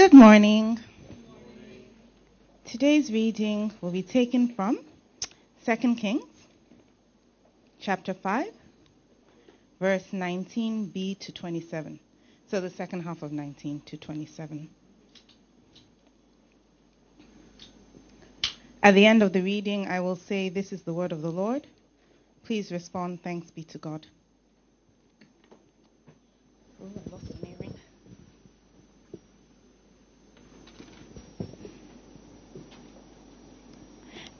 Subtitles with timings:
[0.00, 0.78] Good morning.
[2.64, 4.78] Today's reading will be taken from
[5.66, 6.24] 2 Kings
[7.78, 8.46] chapter 5
[9.78, 12.00] verse 19b to 27.
[12.46, 14.70] So the second half of 19 to 27.
[18.82, 21.30] At the end of the reading, I will say, This is the word of the
[21.30, 21.66] Lord.
[22.44, 24.06] Please respond, Thanks be to God.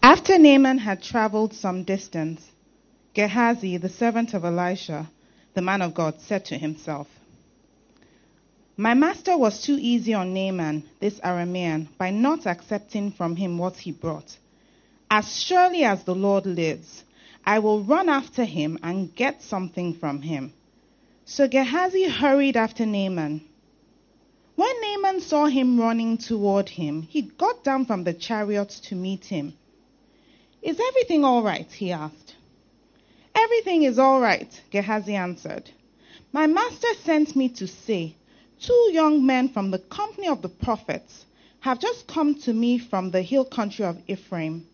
[0.02, 2.50] After Naaman had traveled some distance,
[3.12, 5.10] Gehazi, the servant of Elisha,
[5.52, 7.06] the man of God, said to himself,
[8.78, 13.76] My master was too easy on Naaman, this Aramean, by not accepting from him what
[13.76, 14.38] he brought.
[15.10, 17.04] As surely as the Lord lives,
[17.44, 20.54] I will run after him and get something from him.
[21.26, 23.42] So Gehazi hurried after Naaman.
[24.56, 29.26] When Naaman saw him running toward him, he got down from the chariot to meet
[29.26, 29.52] him.
[30.62, 31.70] Is everything all right?
[31.72, 32.34] he asked.
[33.34, 35.70] Everything is all right, Gehazi answered.
[36.32, 38.14] My master sent me to say,
[38.60, 41.24] Two young men from the company of the prophets
[41.60, 44.66] have just come to me from the hill country of Ephraim.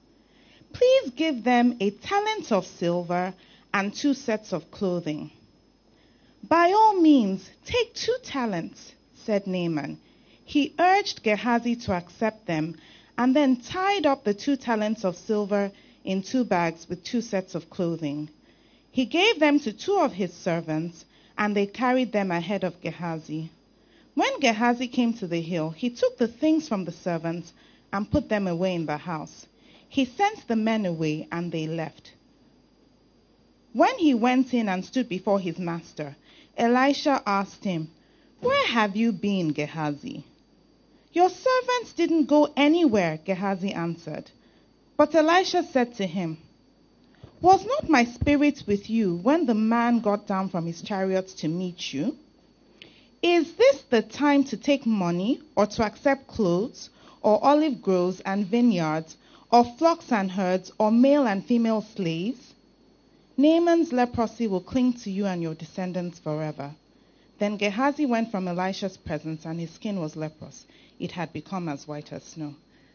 [0.72, 3.32] Please give them a talent of silver
[3.72, 5.30] and two sets of clothing.
[6.48, 8.92] By all means, take two talents,
[9.24, 9.98] said Naaman.
[10.44, 12.76] He urged Gehazi to accept them
[13.18, 15.72] and then tied up the two talents of silver
[16.06, 18.28] in two bags with two sets of clothing.
[18.92, 21.04] He gave them to two of his servants,
[21.36, 23.50] and they carried them ahead of Gehazi.
[24.14, 27.52] When Gehazi came to the hill, he took the things from the servants
[27.92, 29.46] and put them away in the house.
[29.88, 32.12] He sent the men away, and they left.
[33.72, 36.16] When he went in and stood before his master,
[36.56, 37.90] Elisha asked him,
[38.40, 40.24] Where have you been, Gehazi?
[41.12, 44.30] Your servants didn't go anywhere, Gehazi answered.
[44.96, 46.38] But Elisha said to him,
[47.42, 51.48] Was not my spirit with you when the man got down from his chariot to
[51.48, 52.16] meet you?
[53.22, 56.88] Is this the time to take money, or to accept clothes,
[57.20, 59.16] or olive groves and vineyards,
[59.52, 62.54] or flocks and herds, or male and female slaves?
[63.36, 66.74] Naaman's leprosy will cling to you and your descendants forever.
[67.38, 70.64] Then Gehazi went from Elisha's presence, and his skin was leprous
[70.98, 72.54] it had become as white as snow.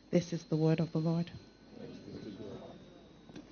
[0.09, 1.29] This is the word of the Lord.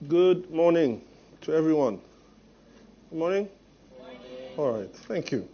[0.08, 1.02] Good morning
[1.42, 2.00] to everyone.
[3.10, 3.50] Good morning.
[4.00, 4.22] morning.
[4.56, 5.46] All right, thank you.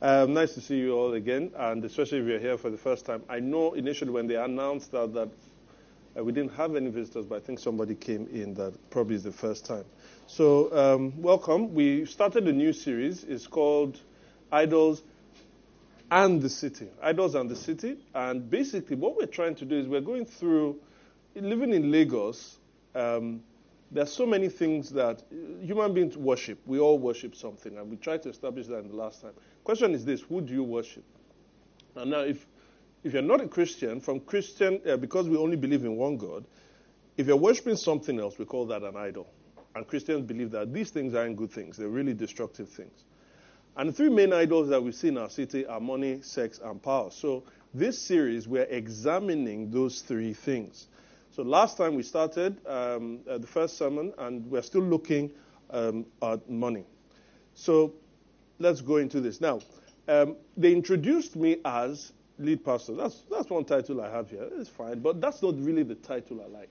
[0.00, 3.06] Um, nice to see you all again, and especially if you're here for the first
[3.06, 3.22] time.
[3.28, 5.28] I know initially when they announced that, that
[6.18, 9.22] uh, we didn't have any visitors, but I think somebody came in that probably is
[9.22, 9.84] the first time.
[10.26, 11.72] So, um, welcome.
[11.72, 13.22] We started a new series.
[13.22, 13.96] It's called
[14.50, 15.02] Idols
[16.10, 17.98] and the city, idols and the city.
[18.12, 20.80] And basically, what we're trying to do is we're going through
[21.36, 22.56] living in Lagos.
[22.96, 23.44] Um,
[23.92, 25.22] there's so many things that
[25.60, 26.58] human beings worship.
[26.66, 29.32] We all worship something, and we tried to establish that in the last time.
[29.64, 31.04] Question is this: Who do you worship?
[31.94, 32.46] And now, if
[33.04, 36.44] if you're not a Christian, from Christian, uh, because we only believe in one God,
[37.16, 39.28] if you're worshiping something else, we call that an idol.
[39.74, 43.04] And Christians believe that these things aren't good things; they're really destructive things.
[43.76, 46.82] And the three main idols that we see in our city are money, sex, and
[46.82, 47.10] power.
[47.10, 47.44] So
[47.74, 50.88] this series, we're examining those three things.
[51.32, 55.30] So last time we started um, uh, the first sermon, and we're still looking
[55.70, 56.84] um, at money.
[57.54, 57.94] So
[58.58, 59.40] let's go into this.
[59.40, 59.60] Now,
[60.08, 62.94] um, they introduced me as lead pastor.
[62.94, 64.46] That's, that's one title I have here.
[64.58, 66.70] It's fine, but that's not really the title I like.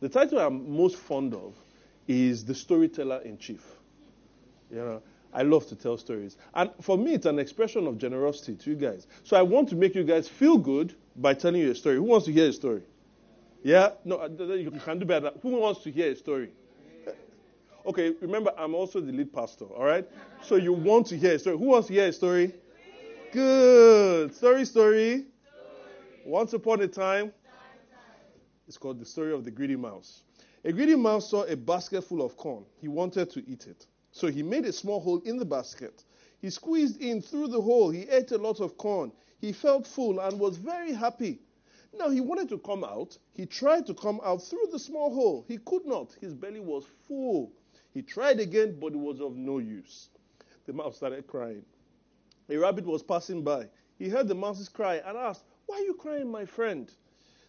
[0.00, 1.54] The title I'm most fond of
[2.06, 3.64] is the storyteller in chief.
[4.70, 5.02] You know,
[5.32, 6.36] I love to tell stories.
[6.54, 9.08] And for me, it's an expression of generosity to you guys.
[9.24, 11.96] So I want to make you guys feel good by telling you a story.
[11.96, 12.82] Who wants to hear a story?
[13.62, 13.90] Yeah?
[14.04, 15.32] No, uh, you can do better.
[15.42, 16.50] Who wants to hear a story?
[17.86, 20.06] Okay, remember, I'm also the lead pastor, all right?
[20.42, 21.56] So you want to hear a story.
[21.56, 22.52] Who wants to hear a story?
[23.32, 24.34] Good.
[24.34, 25.24] Story, story.
[26.24, 27.32] Once upon a time,
[28.66, 30.22] it's called the story of the greedy mouse.
[30.64, 32.64] A greedy mouse saw a basket full of corn.
[32.80, 33.86] He wanted to eat it.
[34.12, 36.04] So he made a small hole in the basket.
[36.40, 37.90] He squeezed in through the hole.
[37.90, 39.12] He ate a lot of corn.
[39.40, 41.38] He felt full and was very happy.
[41.96, 43.16] Now he wanted to come out.
[43.34, 45.44] He tried to come out through the small hole.
[45.48, 46.16] He could not.
[46.20, 47.52] His belly was full.
[47.92, 50.10] He tried again, but it was of no use.
[50.66, 51.64] The mouse started crying.
[52.50, 53.68] A rabbit was passing by.
[53.98, 56.90] He heard the mouse's cry and asked, Why are you crying, my friend?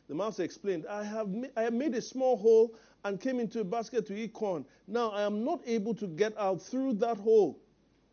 [0.08, 2.76] The mouse explained, I have, ma- I have made a small hole
[3.06, 4.66] and came into a basket to eat corn.
[4.88, 7.60] Now I am not able to get out through that hole.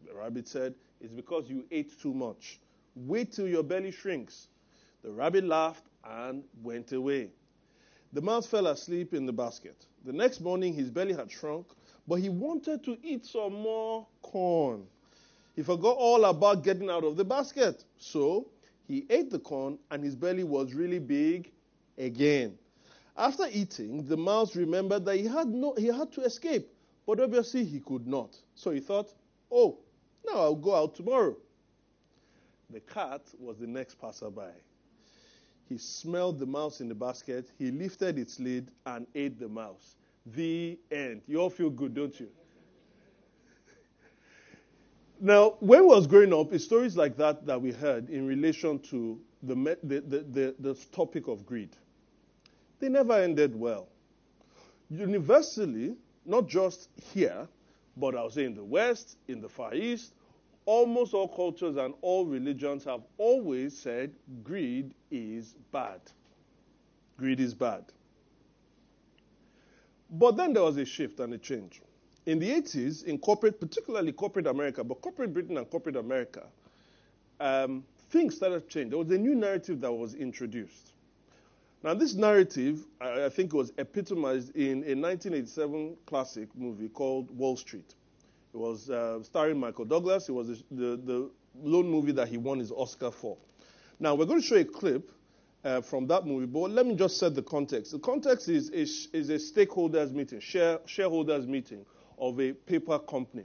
[0.07, 2.61] The rabbit said, It's because you ate too much.
[2.95, 4.49] Wait till your belly shrinks.
[5.03, 7.31] The rabbit laughed and went away.
[8.13, 9.87] The mouse fell asleep in the basket.
[10.05, 11.67] The next morning, his belly had shrunk,
[12.07, 14.85] but he wanted to eat some more corn.
[15.55, 17.85] He forgot all about getting out of the basket.
[17.99, 18.47] So
[18.87, 21.51] he ate the corn, and his belly was really big
[21.99, 22.57] again.
[23.17, 26.69] After eating, the mouse remembered that he had, no, he had to escape,
[27.07, 28.37] but obviously he could not.
[28.55, 29.13] So he thought,
[29.51, 29.79] oh,
[30.27, 31.37] now I'll go out tomorrow.
[32.71, 34.53] The cat was the next passerby.
[35.69, 39.97] He smelled the mouse in the basket, he lifted its lid and ate the mouse.
[40.35, 41.23] The end.
[41.27, 42.29] You all feel good, don't you?
[45.21, 48.79] Now, when we was growing up, it's stories like that that we heard in relation
[48.91, 51.71] to the, the, the, the, topic of greed.
[52.81, 53.89] They never ended well.
[54.91, 55.97] Universally,
[56.27, 57.49] not just here,
[57.97, 60.13] but I say in the West, in the Far East,
[60.67, 66.01] almost all cultures and all religions have always said greed is bad.
[67.17, 67.85] Greed is bad.
[70.11, 71.81] But then there was a shift and a change.
[72.27, 76.45] In the 80s, in corporate, particularly corporate America, but corporate Britain and corporate America,
[77.41, 78.91] um, things started to change.
[78.91, 80.93] There was a new narrative that was introduced.
[81.83, 87.57] Now, this narrative, I, I think, was epitomized in a 1987 classic movie called Wall
[87.57, 87.95] Street.
[88.57, 90.31] It was uh, starring Michael Douglas.
[90.31, 91.31] It was the, the, the
[91.63, 93.37] lone movie that he won his Oscar for.
[94.01, 95.13] Now, we're going to show a clip
[95.63, 97.93] uh, from that movie, but let me just set the context.
[97.93, 101.85] The context is, is, is a stakeholders meeting, share, shareholders meeting
[102.19, 103.45] of a paper company.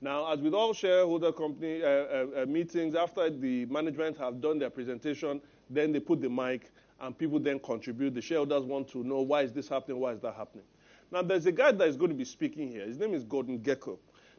[0.00, 4.58] Now, as with all shareholder company uh, uh, uh, meetings, after the management have done
[4.58, 6.70] their presentation, then they put the mic
[7.00, 8.14] and people then contribute.
[8.14, 10.64] The shareholders want to know why is this happening, why is that happening.
[11.12, 12.86] Now, there's a guy that is going to be speaking here.
[12.86, 13.98] His name is Gordon Gekko.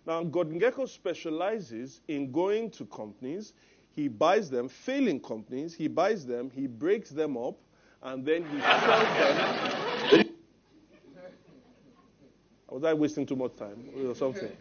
[0.09, 3.53] Now, Gordon Gekko specializes in going to companies.
[3.91, 5.75] He buys them, failing companies.
[5.75, 7.59] He buys them, he breaks them up,
[8.01, 10.25] and then he sells them.
[12.69, 14.51] Was I wasting too much time or something?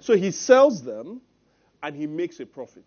[0.00, 1.22] So he sells them,
[1.82, 2.84] and he makes a profit.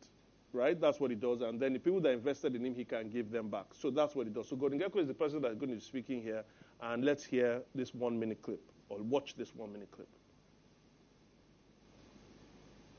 [0.51, 0.79] Right?
[0.79, 1.41] That's what he does.
[1.41, 3.65] And then the people that invested in him, he can give them back.
[3.73, 4.47] So that's what he does.
[4.47, 6.43] So Gordon Gekko is the person that's going to be speaking here.
[6.79, 10.07] And let's hear this one minute clip, or watch this one minute clip.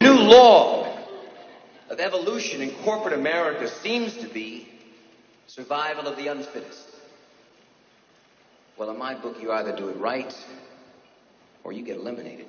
[0.00, 0.98] New law
[1.90, 4.68] of evolution in corporate America seems to be
[5.46, 6.88] survival of the unfittest.
[8.76, 10.34] Well, in my book, you either do it right
[11.62, 12.46] or you get eliminated.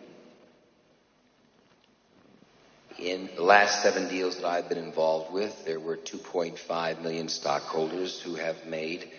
[2.97, 8.21] In the last seven deals that I've been involved with, there were 2.5 million stockholders
[8.21, 9.09] who have made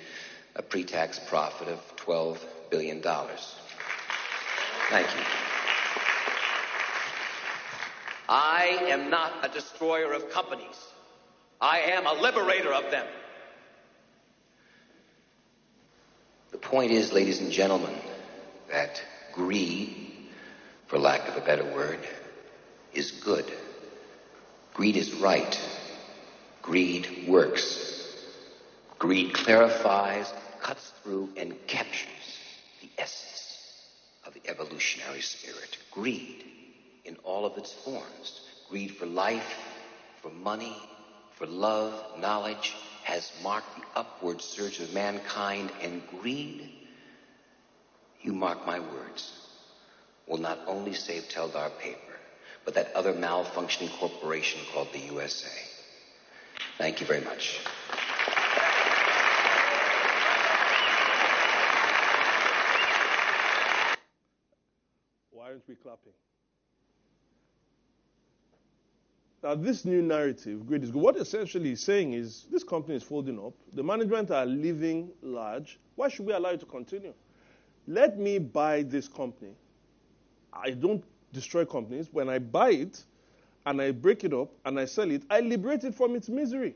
[0.57, 2.39] a pre-tax profit of $12
[2.71, 3.03] billion.
[4.91, 5.46] Thank you.
[8.29, 10.77] I am not a destroyer of companies.
[11.61, 13.07] I am a liberator of them.
[16.51, 17.95] The point is, ladies and gentlemen,
[18.71, 19.03] that
[19.33, 20.29] greed,
[20.87, 22.01] for lack of a better word,
[22.93, 23.51] is good.
[24.75, 25.61] Greed is right.
[26.63, 27.93] Greed works.
[28.99, 32.39] Greed clarifies, cuts through, and captures
[32.81, 33.87] the essence
[34.27, 35.79] of the evolutionary spirit.
[35.93, 36.45] Greed
[37.07, 38.41] in all of its forms.
[38.69, 39.57] Greed for life,
[40.21, 40.77] for money,
[41.37, 46.69] for love, knowledge, has marked the upward surge of mankind, and greed,
[48.21, 49.33] you mark my words,
[50.27, 52.01] will not only save Teldar paper,
[52.65, 55.49] but that other malfunctioning corporation called the USA.
[56.79, 57.61] Thank you very much.
[65.31, 66.13] Why aren't we clapping?
[69.47, 71.01] Now, this new narrative, great is good.
[71.01, 73.53] What essentially is saying is this company is folding up.
[73.75, 75.79] The management are living large.
[75.95, 77.15] Why should we allow it to continue?
[77.87, 79.53] Let me buy this company.
[80.53, 82.09] I don't destroy companies.
[82.11, 83.05] When I buy it
[83.67, 86.75] and I break it up and I sell it, I liberate it from its misery.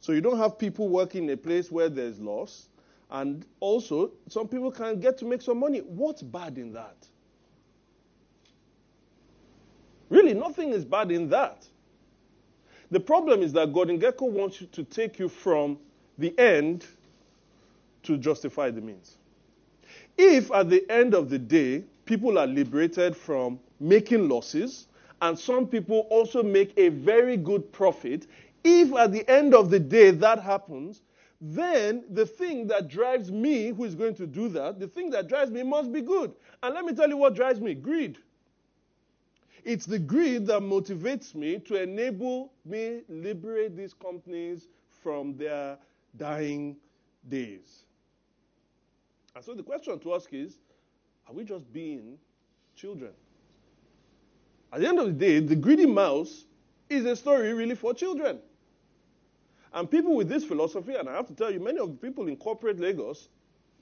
[0.00, 2.70] So you don't have people working in a place where there's loss.
[3.10, 5.80] And also, some people can get to make some money.
[5.80, 6.96] What's bad in that?
[10.12, 11.66] Really, nothing is bad in that.
[12.90, 15.78] The problem is that Gordon Gekko wants you to take you from
[16.18, 16.84] the end
[18.02, 19.16] to justify the means.
[20.18, 24.86] If at the end of the day, people are liberated from making losses,
[25.22, 28.26] and some people also make a very good profit,
[28.64, 31.00] if at the end of the day that happens,
[31.40, 35.26] then the thing that drives me, who is going to do that, the thing that
[35.26, 36.34] drives me must be good.
[36.62, 38.18] And let me tell you what drives me greed.
[39.64, 44.68] It's the greed that motivates me to enable me liberate these companies
[45.02, 45.78] from their
[46.16, 46.76] dying
[47.28, 47.84] days.
[49.34, 50.58] And so the question to ask is
[51.28, 52.18] are we just being
[52.74, 53.12] children?
[54.72, 56.46] At the end of the day, the greedy mouse
[56.88, 58.38] is a story really for children.
[59.72, 62.28] And people with this philosophy, and I have to tell you, many of the people
[62.28, 63.28] in corporate Lagos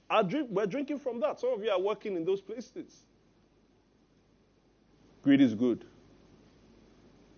[0.09, 1.41] are drink, we're drinking from that.
[1.41, 3.05] Some of you are working in those places.
[5.23, 5.85] Greed is good.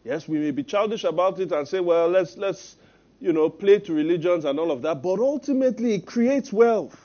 [0.04, 2.76] Yes, we may be childish about it and say, well, let's, let's,
[3.20, 6.98] you know, play to religions and all of that, but ultimately it creates wealth.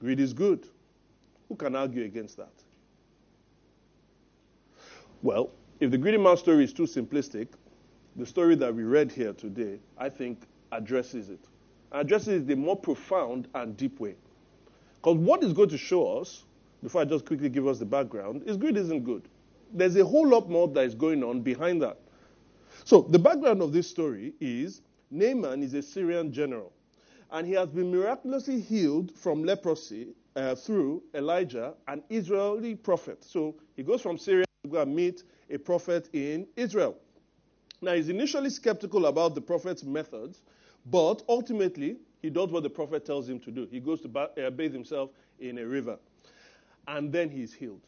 [0.00, 0.66] Greed is good.
[1.48, 2.52] Who can argue against that?
[5.22, 7.48] Well, if the greedy man story is too simplistic,
[8.16, 10.42] the story that we read here today, I think,
[10.72, 11.40] addresses it.
[11.92, 14.14] Addresses it the more profound and deep way.
[15.00, 16.44] Because what is going to show us,
[16.82, 19.28] before I just quickly give us the background, is greed isn't good
[19.72, 21.98] there's a whole lot more that is going on behind that.
[22.84, 26.72] So, the background of this story is Naaman is a Syrian general,
[27.30, 33.22] and he has been miraculously healed from leprosy uh, through Elijah, an Israeli prophet.
[33.24, 36.96] So, he goes from Syria to go and meet a prophet in Israel.
[37.82, 40.42] Now, he's initially skeptical about the prophet's methods,
[40.86, 43.66] but ultimately, he does what the prophet tells him to do.
[43.70, 45.98] He goes to uh, bathe himself in a river,
[46.86, 47.80] and then he's healed.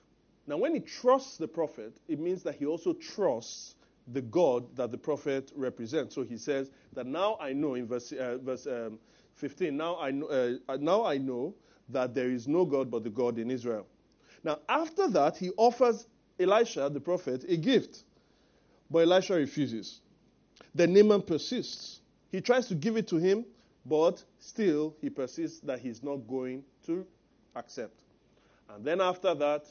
[0.47, 3.77] Now, when he trusts the prophet, it means that he also trusts
[4.09, 6.15] the God that the prophet represents.
[6.15, 8.99] So he says that now I know in verse, uh, verse um,
[9.37, 11.55] 15, now I, know, uh, now I know
[11.89, 13.87] that there is no God but the God in Israel.
[14.43, 16.07] Now, after that, he offers
[16.41, 18.03] Elisha, the prophet, a gift.
[18.91, 20.01] But Elisha refuses.
[20.75, 22.01] Then Naaman persists.
[22.31, 23.45] He tries to give it to him,
[23.87, 27.07] but still he persists that he's not going to
[27.55, 28.01] accept.
[28.69, 29.67] And then after that,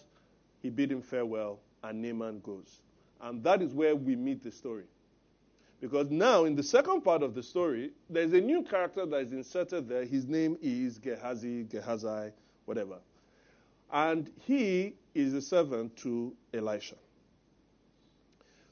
[0.62, 2.82] he bid him farewell, and Naaman goes.
[3.22, 4.86] And that is where we meet the story.
[5.80, 9.34] Because now, in the second part of the story, there's a new character that is
[9.34, 10.06] inserted there.
[10.06, 12.32] His name is Gehazi, Gehazi,
[12.66, 12.98] whatever.
[13.92, 16.96] And he is a servant to Elisha.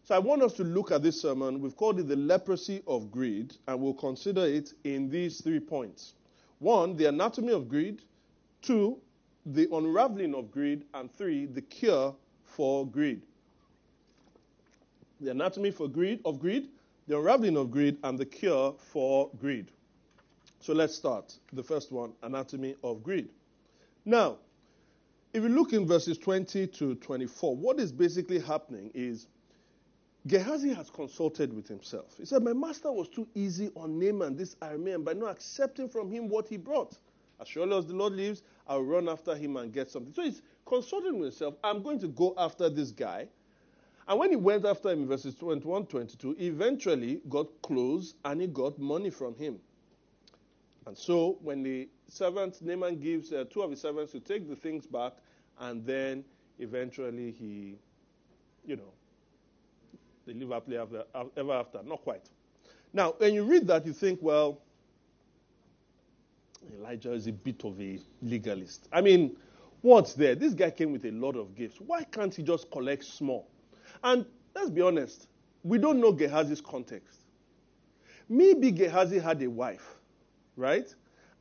[0.03, 1.61] So I want us to look at this sermon.
[1.61, 6.13] We've called it the leprosy of greed, and we'll consider it in these three points.
[6.59, 8.01] One, the anatomy of greed.
[8.61, 8.97] Two,
[9.53, 13.21] the unraveling of greed, and three, the cure for greed.
[15.21, 16.67] The anatomy for greed of greed,
[17.07, 19.71] the unraveling of greed, and the cure for greed.
[20.59, 21.35] So let's start.
[21.53, 23.29] The first one, anatomy of greed.
[24.05, 24.37] Now,
[25.33, 29.27] if you look in verses 20 to 24, what is basically happening is
[30.27, 32.15] Gehazi has consulted with himself.
[32.17, 36.11] He said, My master was too easy on Naaman, this Aramean, by not accepting from
[36.11, 36.97] him what he brought.
[37.39, 40.13] As surely as the Lord lives, I'll run after him and get something.
[40.13, 41.55] So he's consulting himself.
[41.63, 43.27] I'm going to go after this guy.
[44.07, 48.47] And when he went after him verses 21 22, he eventually got close and he
[48.47, 49.59] got money from him.
[50.85, 54.55] And so when the servant, Naaman gives uh, two of his servants to take the
[54.55, 55.13] things back,
[55.59, 56.23] and then
[56.57, 57.75] eventually he,
[58.65, 58.93] you know,
[60.25, 61.81] they live happily ever after.
[61.83, 62.29] Not quite.
[62.93, 64.59] Now, when you read that, you think, well,
[66.77, 68.87] Elijah is a bit of a legalist.
[68.91, 69.35] I mean,
[69.81, 70.35] what's there?
[70.35, 71.79] This guy came with a lot of gifts.
[71.79, 73.47] Why can't he just collect small?
[74.03, 74.25] And
[74.55, 75.27] let's be honest,
[75.63, 77.21] we don't know Gehazi's context.
[78.27, 79.95] Maybe Gehazi had a wife,
[80.55, 80.93] right?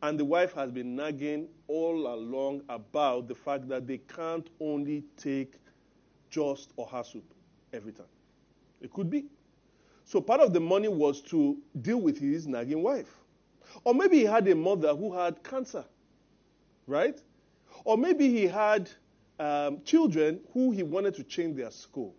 [0.02, 5.04] And the wife has been nagging all along about the fact that they can't only
[5.16, 5.56] take
[6.30, 7.34] just or soup
[7.72, 8.06] every time.
[8.80, 9.26] It could be.
[10.04, 13.17] So part of the money was to deal with his nagging wife.
[13.84, 15.84] Or maybe he had a mother who had cancer,
[16.86, 17.20] right?
[17.84, 18.90] Or maybe he had
[19.38, 22.14] um, children who he wanted to change their school.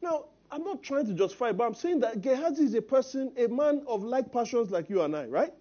[0.00, 3.46] Now, I'm not trying to justify, but I'm saying that Gehazi is a person, a
[3.46, 5.54] man of like passions like you and I, right?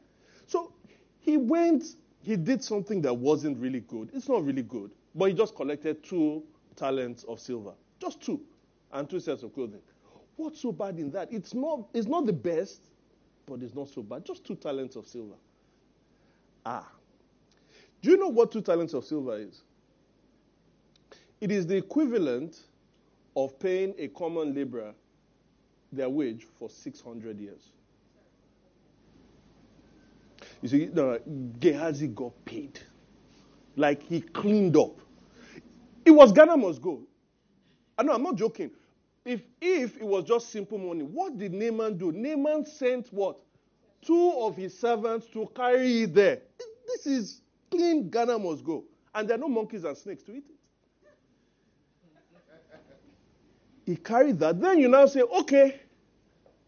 [0.47, 0.73] So
[1.19, 4.09] he went, he did something that wasn't really good.
[4.13, 6.43] It's not really good, but he just collected two
[6.75, 8.41] talents of silver, just two,
[8.91, 9.81] and two sets of clothing.
[10.35, 11.31] What's so bad in that?
[11.31, 12.81] It's not, it's not the best,
[13.51, 14.23] but it's not so bad.
[14.23, 15.35] Just two talents of silver.
[16.65, 16.89] Ah.
[18.01, 19.63] Do you know what two talents of silver is?
[21.41, 22.57] It is the equivalent
[23.35, 24.93] of paying a common laborer
[25.91, 27.71] their wage for 600 years.
[30.61, 31.19] You see, no,
[31.59, 32.79] Gehazi got paid.
[33.75, 34.97] Like he cleaned up.
[36.05, 37.01] It was Ghana must go.
[37.97, 38.71] I know, I'm not joking.
[39.25, 42.11] If if it was just simple money, what did Naaman do?
[42.11, 43.37] Naaman sent what?
[44.01, 46.41] Two of his servants to carry it there.
[46.87, 48.83] This is clean Ghana must go.
[49.13, 50.55] And there are no monkeys and snakes to eat it.
[53.85, 54.59] He carried that.
[54.59, 55.81] Then you now say, okay,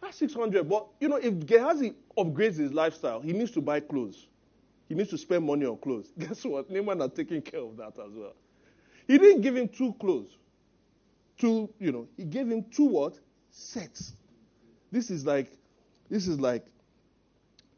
[0.02, 0.68] that's 600.
[0.68, 4.28] But, you know, if Gehazi upgrades his lifestyle, he needs to buy clothes.
[4.90, 6.12] He needs to spend money on clothes.
[6.20, 6.70] Guess what?
[6.70, 8.36] Naaman are taking care of that as well.
[9.08, 10.38] He didn't give him two clothes.
[11.48, 13.20] You know, he gave him two what?
[13.52, 14.14] Sets.
[14.92, 15.52] This is like,
[16.10, 16.66] this is like,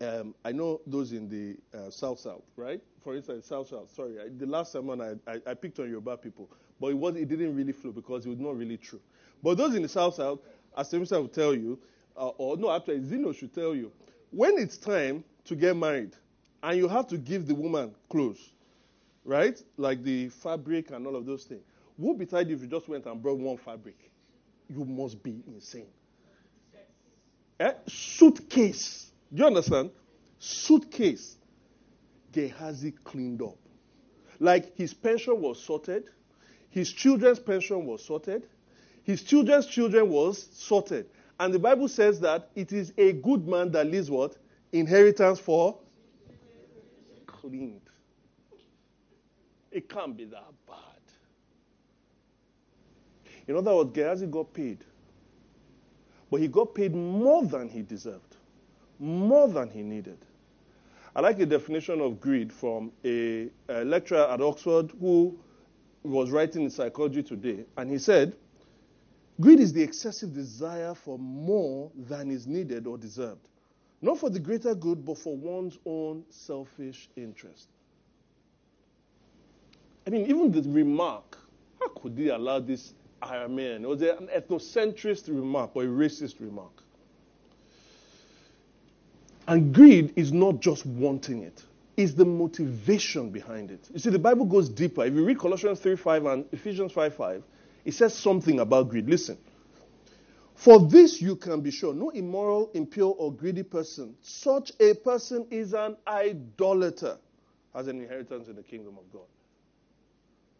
[0.01, 2.81] um, I know those in the uh, South South, right?
[3.03, 3.89] For instance, South South.
[3.95, 7.15] Sorry, I, the last sermon I, I, I picked on Yoruba people, but it was
[7.15, 8.99] it didn't really flow because it was not really true.
[9.41, 10.39] But those in the South South,
[10.77, 11.79] as Semisa will tell you,
[12.17, 13.91] uh, or no, actually Zeno should tell you,
[14.31, 16.11] when it's time to get married,
[16.61, 18.53] and you have to give the woman clothes,
[19.23, 19.61] right?
[19.77, 21.63] Like the fabric and all of those things.
[21.97, 23.97] Woe betide you if you just went and brought one fabric.
[24.69, 25.87] You must be insane.
[27.59, 27.73] Eh?
[27.87, 29.11] Suitcase.
[29.33, 29.91] Do you understand?
[30.39, 31.37] Suitcase.
[32.31, 33.57] Gehazi cleaned up.
[34.39, 36.09] Like his pension was sorted,
[36.69, 38.47] his children's pension was sorted,
[39.03, 41.07] his children's children was sorted.
[41.39, 44.35] And the Bible says that it is a good man that leaves what?
[44.73, 45.77] Inheritance for
[47.45, 47.81] cleaned.
[49.71, 50.84] It can't be that bad.
[53.47, 54.79] In other words, Gehazi got paid.
[56.31, 58.37] But he got paid more than he deserved,
[58.99, 60.17] more than he needed.
[61.15, 65.37] I like the definition of greed from a, a lecturer at Oxford who
[66.03, 67.65] was writing in Psychology Today.
[67.77, 68.35] And he said,
[69.39, 73.47] Greed is the excessive desire for more than is needed or deserved,
[74.01, 77.67] not for the greater good, but for one's own selfish interest.
[80.07, 81.37] I mean, even the remark,
[81.79, 82.93] how could he allow this
[83.31, 83.83] Man?
[83.83, 86.71] It was an ethnocentrist remark or a racist remark.
[89.47, 91.63] And greed is not just wanting it,
[91.97, 93.87] it's the motivation behind it.
[93.93, 95.05] You see, the Bible goes deeper.
[95.05, 97.43] If you read Colossians 3 5 and Ephesians 5 5,
[97.85, 99.07] it says something about greed.
[99.09, 99.37] Listen.
[100.55, 105.45] For this you can be sure no immoral, impure, or greedy person, such a person
[105.51, 107.17] is an idolater,
[107.73, 109.27] has an inheritance in the kingdom of God.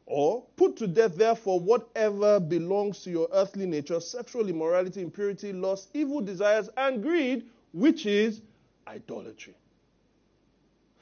[0.05, 5.89] Or put to death, therefore, whatever belongs to your earthly nature sexual immorality, impurity, lust,
[5.93, 8.41] evil desires, and greed, which is
[8.87, 9.55] idolatry.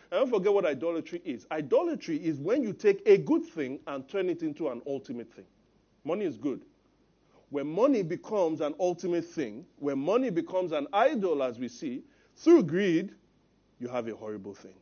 [0.09, 1.45] And don't forget what idolatry is.
[1.51, 5.45] Idolatry is when you take a good thing and turn it into an ultimate thing.
[6.05, 6.61] Money is good.
[7.49, 12.03] When money becomes an ultimate thing, when money becomes an idol, as we see,
[12.35, 13.11] through greed,
[13.79, 14.73] you have a horrible thing.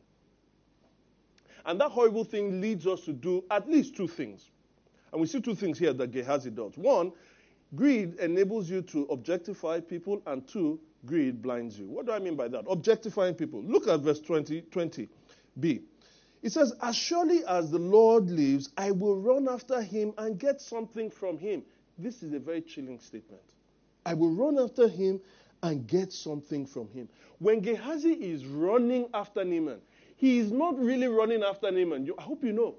[1.64, 4.50] And that horrible thing leads us to do at least two things.
[5.12, 6.76] And we see two things here that Gehazi does.
[6.76, 7.12] One,
[7.74, 11.86] greed enables you to objectify people, and two, greed blinds you.
[11.86, 12.64] What do I mean by that?
[12.68, 13.62] Objectifying people.
[13.62, 15.82] Look at verse 20, 20b.
[16.42, 20.60] It says, As surely as the Lord lives, I will run after him and get
[20.60, 21.62] something from him.
[21.98, 23.42] This is a very chilling statement.
[24.04, 25.20] I will run after him
[25.62, 27.08] and get something from him.
[27.38, 29.80] When Gehazi is running after Naaman,
[30.22, 32.08] he is not really running after Naaman.
[32.16, 32.76] I hope you know.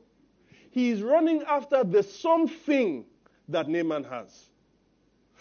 [0.71, 3.03] He is running after the something
[3.49, 4.45] that Naaman has.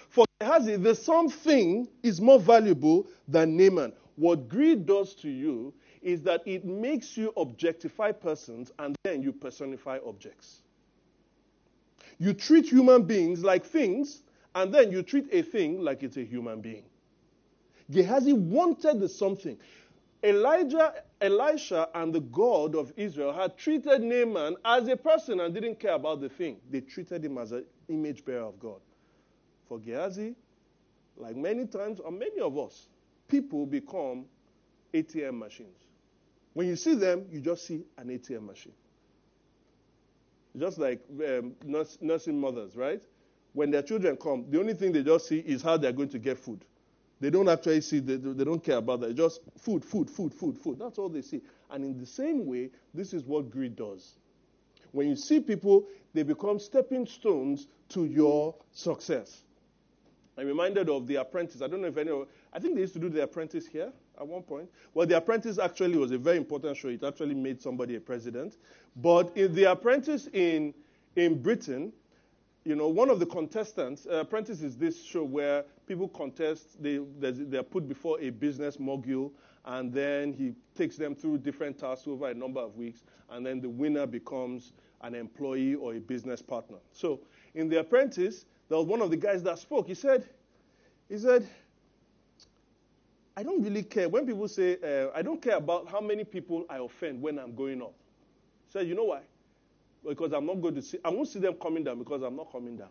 [0.08, 3.92] For Gehazi, the something is more valuable than Naaman.
[4.16, 9.32] What greed does to you is that it makes you objectify persons and then you
[9.32, 10.62] personify objects.
[12.18, 14.24] You treat human beings like things,
[14.56, 16.82] and then you treat a thing like it's a human being.
[17.92, 19.56] Gehazi wanted the something.
[20.24, 25.80] Elijah, Elisha, and the God of Israel had treated Naaman as a person and didn't
[25.80, 26.58] care about the thing.
[26.70, 28.80] They treated him as an image bearer of God.
[29.68, 30.36] For Gehazi,
[31.16, 32.88] like many times, or many of us,
[33.28, 34.26] people become
[34.94, 35.86] ATM machines.
[36.52, 38.74] When you see them, you just see an ATM machine.
[40.56, 41.54] Just like um,
[42.00, 43.02] nursing mothers, right?
[43.54, 46.18] When their children come, the only thing they just see is how they're going to
[46.18, 46.64] get food.
[47.22, 49.10] They don't actually see, they, they don't care about that.
[49.10, 50.80] It's just food, food, food, food, food.
[50.80, 51.40] That's all they see.
[51.70, 54.14] And in the same way, this is what greed does.
[54.90, 59.42] When you see people, they become stepping stones to your success.
[60.36, 61.62] I'm reminded of The Apprentice.
[61.62, 62.10] I don't know if any
[62.52, 64.68] I think they used to do The Apprentice here at one point.
[64.92, 66.88] Well, The Apprentice actually was a very important show.
[66.88, 68.56] It actually made somebody a president.
[68.96, 70.74] But in The Apprentice in,
[71.14, 71.92] in Britain,
[72.64, 77.00] you know, one of the contestants, uh, Apprentice is this show where people contest, they,
[77.18, 79.32] they're put before a business mogul,
[79.64, 83.60] and then he takes them through different tasks over a number of weeks, and then
[83.60, 86.78] the winner becomes an employee or a business partner.
[86.92, 87.20] So
[87.54, 89.86] in The Apprentice, there was one of the guys that spoke.
[89.86, 90.28] He said,
[91.08, 91.46] he said,
[93.36, 94.08] I don't really care.
[94.08, 97.54] When people say, uh, I don't care about how many people I offend when I'm
[97.54, 97.94] going up.
[98.68, 99.22] He said, you know why?
[100.06, 102.50] because I'm not going to see, I won't see them coming down because I'm not
[102.50, 102.88] coming down.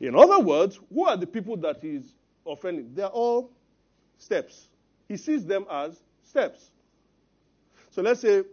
[0.00, 2.14] In other words, who are the people that he's
[2.46, 2.94] offending?
[2.94, 3.52] They're all
[4.18, 4.68] steps.
[5.08, 6.70] He sees them as steps.
[7.90, 8.44] So let's say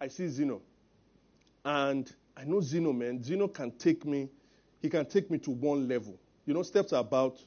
[0.00, 0.60] I see Zeno,
[1.64, 3.22] and I know Zeno, man.
[3.22, 4.28] Zeno can take me,
[4.82, 6.18] he can take me to one level.
[6.44, 7.38] You know, steps are about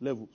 [0.00, 0.34] levels.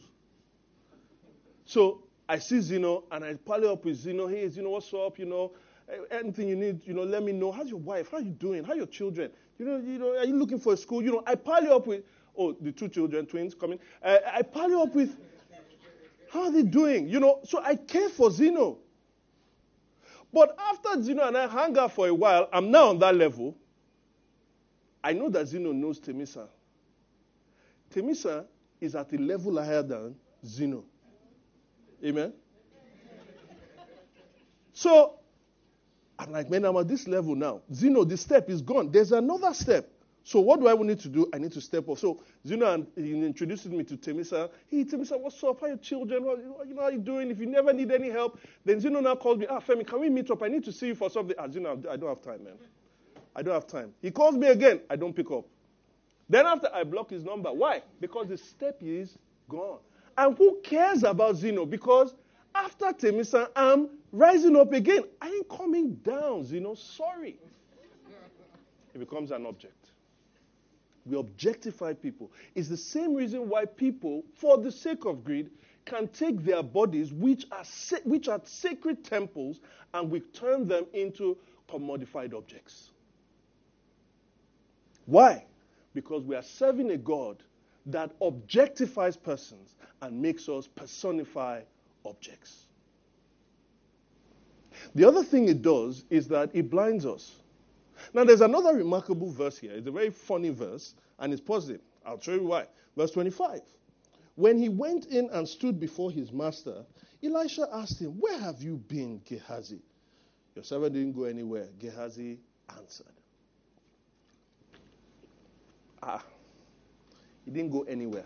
[1.65, 4.27] So I see Zeno, and I pally up with Zeno.
[4.27, 5.19] Hey, Zeno, what's up?
[5.19, 5.51] You know,
[6.11, 7.51] anything you need, you know, let me know.
[7.51, 8.11] How's your wife?
[8.11, 8.63] How are you doing?
[8.63, 9.31] How are your children?
[9.57, 11.01] You know, you know, are you looking for a school?
[11.01, 12.03] You know, I pile you up with,
[12.37, 13.79] oh, the two children, twins coming.
[14.03, 15.15] Uh, I pile you up with,
[16.31, 17.07] how are they doing?
[17.07, 18.79] You know, so I care for Zeno.
[20.33, 23.55] But after Zeno and I hang out for a while, I'm now on that level.
[25.01, 26.49] I know that Zeno knows Temisa.
[27.93, 28.45] Temisa
[28.81, 30.15] is at a level higher than
[30.45, 30.83] Zeno.
[32.03, 32.33] Amen?
[34.73, 35.19] So
[36.17, 37.61] I'm like, man, I'm at this level now.
[37.73, 38.91] Zeno, the step is gone.
[38.91, 39.89] There's another step.
[40.23, 41.29] So what do I need to do?
[41.33, 41.99] I need to step up.
[41.99, 44.49] So Zeno introduces me to Temisa.
[44.71, 45.59] Hey, Temisa, what's up?
[45.59, 46.23] How are your children?
[46.23, 47.29] What, you know how you doing?
[47.29, 49.45] If you never need any help, then Zeno now calls me.
[49.47, 50.41] Ah, Femi, can we meet up?
[50.41, 51.35] I need to see you for something.
[51.37, 52.55] Ah, Zeno, I don't have time, man.
[53.35, 53.93] I don't have time.
[54.01, 54.81] He calls me again.
[54.89, 55.45] I don't pick up.
[56.27, 57.53] Then after I block his number.
[57.53, 57.83] Why?
[57.99, 59.77] Because the step is gone.
[60.17, 61.67] And who cares about Zeno?
[61.67, 62.15] Because
[62.55, 65.03] after Temisa, I'm rising up again.
[65.21, 66.75] I ain't coming down, you know.
[66.75, 67.37] Sorry.
[68.93, 69.91] It becomes an object.
[71.05, 72.31] We objectify people.
[72.55, 75.51] It's the same reason why people, for the sake of greed,
[75.85, 79.59] can take their bodies, which are, sa- which are sacred temples,
[79.93, 81.37] and we turn them into
[81.69, 82.89] commodified objects.
[85.05, 85.45] Why?
[85.93, 87.43] Because we are serving a God
[87.85, 91.61] that objectifies persons and makes us personify
[92.05, 92.65] objects.
[94.93, 97.35] The other thing it does is that it blinds us.
[98.13, 99.71] Now, there's another remarkable verse here.
[99.71, 101.81] It's a very funny verse, and it's positive.
[102.05, 102.65] I'll show you why.
[102.95, 103.61] Verse 25.
[104.35, 106.85] When he went in and stood before his master,
[107.23, 109.81] Elisha asked him, Where have you been, Gehazi?
[110.55, 111.67] Your servant didn't go anywhere.
[111.79, 112.39] Gehazi
[112.77, 113.07] answered.
[116.03, 116.23] Ah,
[117.45, 118.25] he didn't go anywhere.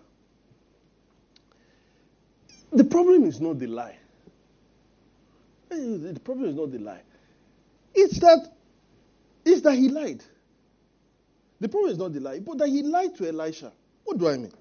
[2.72, 3.98] The problem is not the lie.
[5.72, 7.02] Eh, the problem is not the lie.
[7.94, 8.52] It's that,
[9.46, 10.24] it's that he lied.
[11.60, 13.72] The problem is not the lie, but that he lied to Elisha.
[14.06, 14.54] What do I mean?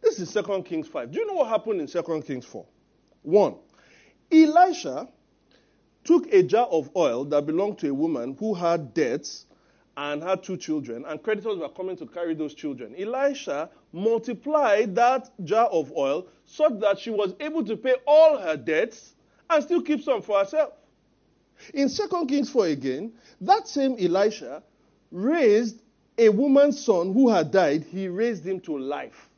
[0.00, 1.10] This is 2 Kings 5.
[1.10, 2.64] Do you know what happened in 2 Kings 4?
[3.22, 3.56] One,
[4.32, 5.08] Elisha
[6.04, 9.46] took a jar of oil that belonged to a woman who had debts
[9.96, 12.94] and had two children, and creditors were coming to carry those children.
[12.98, 18.56] Elisha multiplied that jar of oil such that she was able to pay all her
[18.56, 19.14] debts
[19.48, 20.72] and still keep some for herself.
[21.74, 24.62] In 2 Kings 4 again, that same Elisha
[25.10, 25.82] raised
[26.16, 29.28] a woman's son who had died, he raised him to life.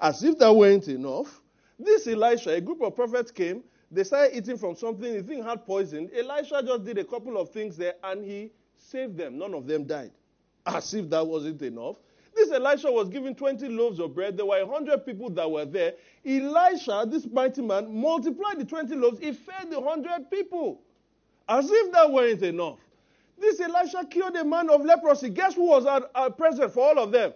[0.00, 1.40] As if that weren't enough,
[1.78, 5.64] this Elisha, a group of prophets came, they started eating from something, the thing had
[5.64, 6.10] poison.
[6.16, 9.38] Elisha just did a couple of things there and he saved them.
[9.38, 10.12] None of them died.
[10.64, 11.96] As if that wasn't enough.
[12.34, 14.36] This Elisha was given 20 loaves of bread.
[14.36, 15.94] There were 100 people that were there.
[16.24, 19.18] Elisha, this mighty man, multiplied the 20 loaves.
[19.18, 20.82] He fed the 100 people.
[21.48, 22.78] As if that weren't enough.
[23.38, 25.30] This Elisha cured a man of leprosy.
[25.30, 27.32] Guess who was at, at present for all of them?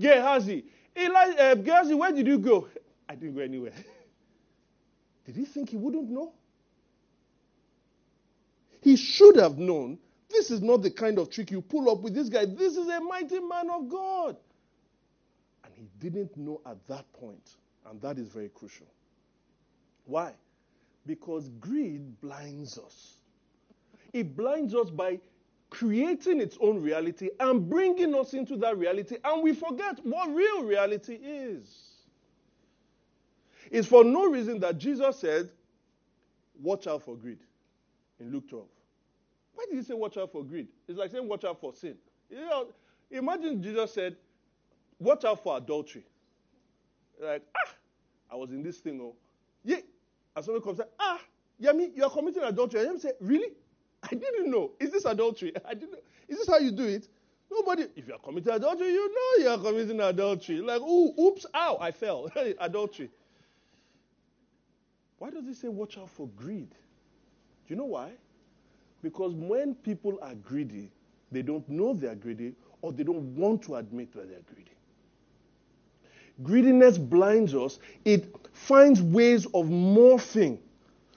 [0.00, 0.64] Gehazi.
[0.96, 2.68] Eli, uh, Gehazi, where did you go?
[3.08, 3.72] I didn't go anywhere.
[5.26, 6.32] did he think he wouldn't know?
[8.82, 9.98] He should have known
[10.34, 12.44] this is not the kind of trick you pull up with this guy.
[12.44, 14.36] This is a mighty man of God.
[15.64, 17.56] And he didn't know at that point,
[17.88, 18.86] and that is very crucial.
[20.04, 20.32] Why?
[21.06, 23.16] Because greed blinds us.
[24.12, 25.20] It blinds us by
[25.70, 30.64] creating its own reality and bringing us into that reality, and we forget what real
[30.64, 31.94] reality is.
[33.70, 35.50] It's for no reason that Jesus said,
[36.62, 37.40] Watch out for greed
[38.20, 38.66] in Luke 12.
[39.54, 40.68] Why did he say watch out for greed?
[40.88, 41.96] It's like saying watch out for sin.
[42.30, 42.68] You know,
[43.10, 44.16] imagine Jesus said,
[44.98, 46.04] watch out for adultery.
[47.20, 47.70] Like, ah,
[48.32, 49.14] I was in this thing, oh.
[49.64, 49.78] Yeah.
[50.34, 51.20] And someone comes and ah,
[51.62, 52.80] Yemi, you are committing adultery.
[52.80, 53.52] And Yemi said, really?
[54.02, 54.72] I didn't know.
[54.80, 55.52] Is this adultery?
[55.64, 55.98] I didn't know.
[56.28, 57.08] Is this how you do it?
[57.50, 60.60] Nobody, if you are committing adultery, you know you are committing adultery.
[60.60, 62.28] Like, ooh, oops, ow, I fell.
[62.58, 63.10] adultery.
[65.18, 66.70] Why does he say watch out for greed?
[66.70, 68.12] Do you know why?
[69.04, 70.90] Because when people are greedy,
[71.30, 74.70] they don't know they're greedy or they don't want to admit that they're greedy.
[76.42, 80.58] Greediness blinds us, it finds ways of morphing.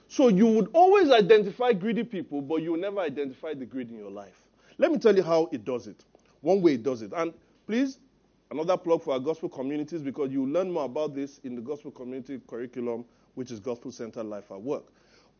[0.06, 3.96] So you would always identify greedy people, but you will never identify the greed in
[3.96, 4.42] your life.
[4.76, 6.04] Let me tell you how it does it.
[6.42, 7.12] One way it does it.
[7.16, 7.32] And
[7.66, 7.98] please,
[8.50, 11.90] another plug for our gospel communities because you learn more about this in the gospel
[11.90, 14.92] community curriculum, which is Gospel Center Life at Work.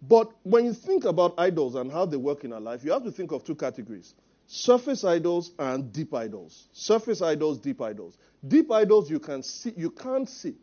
[0.03, 3.05] But when you think about idols and how they work in our life, you have
[3.05, 4.15] to think of two categories
[4.49, 6.69] surface idols and deep idols.
[6.73, 8.17] Surface idols, deep idols.
[8.49, 10.55] Deep idols you can see, you can't see.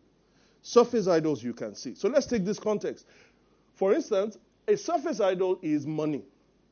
[0.63, 1.93] Surface idols you can see.
[1.93, 3.05] So let's take this context.
[3.75, 6.23] For instance, a surface idol is money.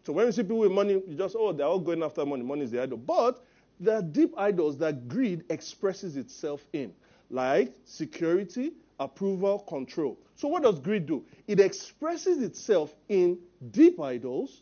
[0.06, 2.44] So when you see people with money, you just, oh, they're all going after money.
[2.44, 2.98] Money is the idol.
[2.98, 3.44] But
[3.80, 6.92] there are deep idols that greed expresses itself in,
[7.30, 10.18] like security, approval, control.
[10.36, 11.24] So what does greed do?
[11.48, 13.38] It expresses itself in
[13.72, 14.62] deep idols,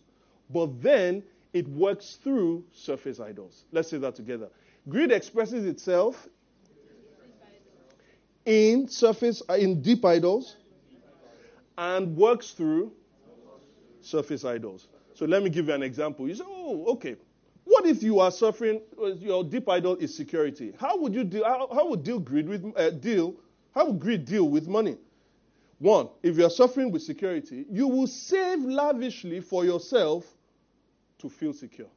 [0.50, 3.66] but then it works through surface idols.
[3.72, 4.50] Let's say that together.
[4.90, 6.28] Greed expresses itself
[8.46, 10.58] in surface uh, in deep idols
[11.78, 12.92] and works through
[14.02, 14.88] surface idols.
[15.14, 16.28] So let me give you an example.
[16.28, 17.16] You say, "Oh, okay.
[17.66, 18.82] What if you are suffering?
[19.20, 20.74] Your deep idol is security.
[20.80, 21.44] How would you deal?
[21.44, 23.36] How, how would deal greed with uh, deal?
[23.74, 24.98] How would greed deal with money?
[25.80, 30.26] One, if you are suffering with security, you will save lavishly for yourself
[31.20, 31.88] to feel secure.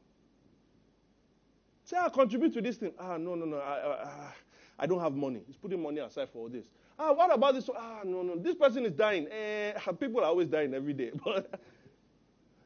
[1.85, 2.93] Say, I contribute to this thing.
[2.99, 3.59] Ah, no, no, no.
[3.59, 4.33] I, I,
[4.79, 5.43] I don't have money.
[5.47, 6.65] He's putting money aside for all this.
[6.99, 7.69] Ah, what about this?
[7.77, 8.37] Ah, no, no.
[8.37, 9.27] This person is dying.
[9.31, 11.11] Eh, people are always dying every day.
[11.25, 11.61] But,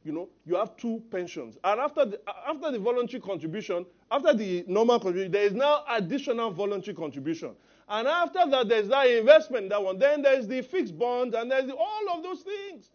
[0.05, 1.59] you know, you have two pensions.
[1.65, 6.53] And after the, after the voluntary contribution, after the normal contribution, there is now additional
[6.53, 7.57] voluntary contribution.
[7.89, 9.99] And after that, there's that investment, that one.
[9.99, 12.91] Then there's the fixed bonds, and there's the, all of those things.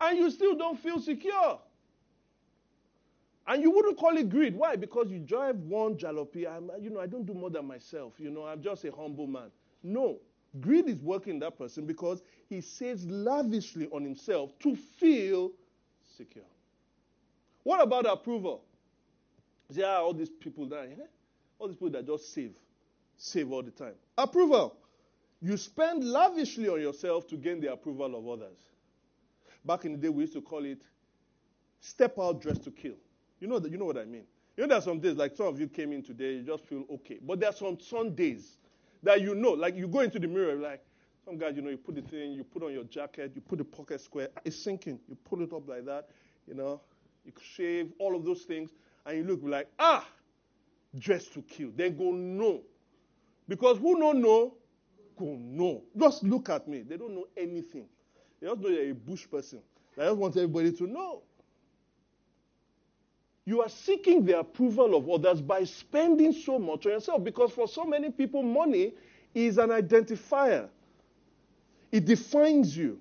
[0.00, 1.58] And you still don't feel secure.
[3.46, 4.54] And you wouldn't call it greed.
[4.54, 4.76] Why?
[4.76, 6.46] Because you drive one jalopy.
[6.46, 8.14] I'm, you know, I don't do more than myself.
[8.18, 9.50] You know, I'm just a humble man.
[9.82, 10.18] No.
[10.60, 15.52] Greed is working that person because he saves lavishly on himself to feel
[16.16, 16.44] secure.
[17.64, 18.62] What about approval?
[19.70, 21.04] Yeah, all these people that, eh?
[21.58, 22.52] all these people that just save,
[23.18, 23.94] save all the time.
[24.16, 24.76] Approval.
[25.40, 28.58] You spend lavishly on yourself to gain the approval of others.
[29.64, 30.82] Back in the day, we used to call it
[31.80, 32.94] step out dressed to kill.
[33.40, 34.24] You know, that, you know what I mean.
[34.56, 36.64] You know, there are some days, like some of you came in today, you just
[36.64, 37.18] feel okay.
[37.22, 38.58] But there are some Sundays
[39.02, 40.82] that you know, like you go into the mirror, like
[41.24, 43.58] some guys, you know, you put the thing, you put on your jacket, you put
[43.58, 44.98] the pocket square, it's sinking.
[45.08, 46.08] You pull it up like that,
[46.46, 46.80] you know,
[47.24, 48.70] you shave, all of those things,
[49.06, 50.04] and you look like, ah,
[50.98, 51.70] dressed to kill.
[51.76, 52.62] Then go no.
[53.48, 54.54] Because who don't know,
[55.18, 55.82] go no.
[55.98, 56.82] Just look at me.
[56.82, 57.86] They don't know anything.
[58.40, 59.60] They just know you're a bush person.
[59.96, 61.22] They just want everybody to know.
[63.46, 67.66] You are seeking the approval of others by spending so much on yourself because for
[67.66, 68.92] so many people, money
[69.34, 70.68] is an identifier.
[71.90, 73.00] It defines you.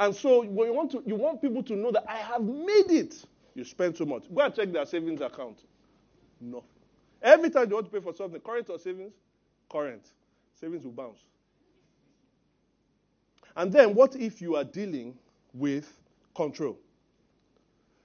[0.00, 2.90] And so when you want, to, you want people to know that I have made
[2.90, 4.24] it, you spend so much.
[4.34, 5.60] Go and check their savings account.
[6.40, 6.64] No.
[7.22, 9.12] Every time you want to pay for something, current or savings?
[9.70, 10.06] Current.
[10.60, 11.20] Savings will bounce.
[13.56, 15.16] And then what if you are dealing
[15.54, 15.92] with
[16.34, 16.78] control?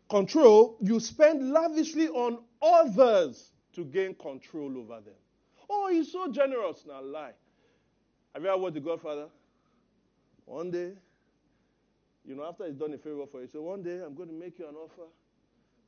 [0.10, 5.14] control, you spend lavishly on others to gain control over them.
[5.70, 6.84] Oh, he's so generous.
[6.88, 7.32] Now, lie.
[8.34, 9.28] Have you ever watched The Godfather?
[10.46, 10.92] One day,
[12.26, 14.36] you know, after he's done a favor for you, so one day I'm going to
[14.36, 15.08] make you an offer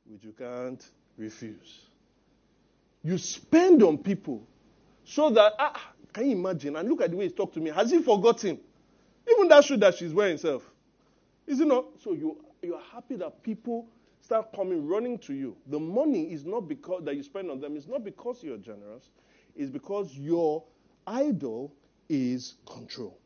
[0.04, 0.84] which you can't
[1.16, 1.86] refuse.
[3.04, 4.46] You spend on people
[5.08, 6.76] so that, ah, can you imagine?
[6.76, 7.70] And look at the way he's talked to me.
[7.70, 8.60] Has he forgotten?
[9.30, 10.70] Even that shoe that she's wearing herself.
[11.46, 11.86] Is it not?
[12.04, 13.86] So you, you are happy that people
[14.20, 15.56] start coming running to you.
[15.68, 19.08] The money is not because that you spend on them it's not because you're generous,
[19.56, 20.62] it's because your
[21.06, 21.72] idol
[22.10, 23.18] is control.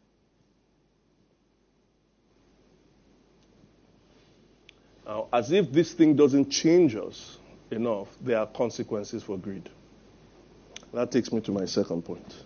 [5.05, 7.39] Now, as if this thing doesn't change us
[7.73, 9.69] enough, there are consequences for greed.
[10.93, 12.45] That takes me to my second point.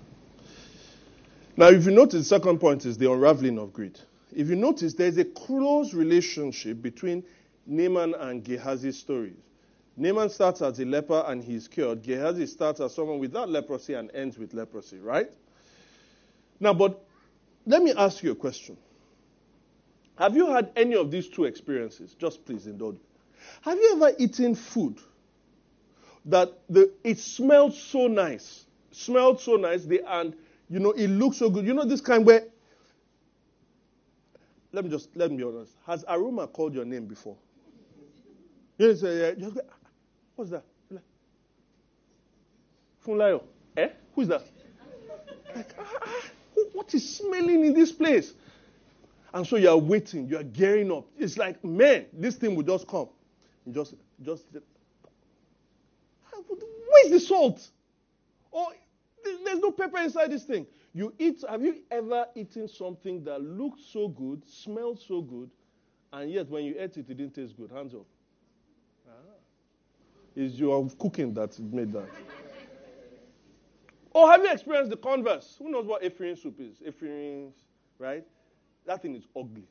[1.57, 3.99] Now, if you notice, the second point is the unraveling of greed.
[4.35, 7.25] If you notice, there's a close relationship between
[7.67, 9.37] Naaman and Gehazi's stories.
[9.97, 12.03] Naaman starts as a leper and he's cured.
[12.03, 15.31] Gehazi starts as someone without leprosy and ends with leprosy, right?
[16.61, 17.03] Now, but
[17.65, 18.77] let me ask you a question.
[20.19, 22.15] Have you had any of these two experiences?
[22.19, 23.01] Just please indulge me.
[23.63, 24.99] Have you ever eaten food
[26.27, 28.65] that the, it smelled so nice.
[28.91, 30.35] Smelled so nice, and
[30.69, 31.67] you know, it looks so good.
[31.67, 32.45] You know, this kind where
[34.73, 35.73] let me just let me be honest.
[35.87, 37.37] Has Aroma called your name before?
[38.79, 39.59] You say, yeah, just,
[40.35, 40.65] what's that?
[43.07, 43.43] Funlayo.
[43.77, 43.89] Eh?
[44.15, 44.43] Who's that?
[45.55, 46.23] Like, ah, ah,
[46.73, 48.35] what is smelling in this place?
[49.33, 51.07] And so you are waiting, you are gearing up.
[51.19, 53.09] It's like, man, this thing will just come.
[53.71, 54.45] Just, just,
[56.89, 57.69] where's the salt?
[58.53, 58.73] Oh,
[59.45, 60.67] there's no pepper inside this thing.
[60.95, 65.51] You eat, have you ever eaten something that looked so good, smelled so good,
[66.13, 67.71] and yet when you ate it, it didn't taste good?
[67.71, 68.07] Hands up.
[69.09, 69.13] Ah.
[70.35, 72.09] It's your cooking that made that.
[74.17, 75.57] Or have you experienced the converse?
[75.59, 76.81] Who knows what Ephraim soup is?
[76.87, 77.53] Ephraim's,
[77.99, 78.25] right?
[78.87, 79.69] That thing is ugly.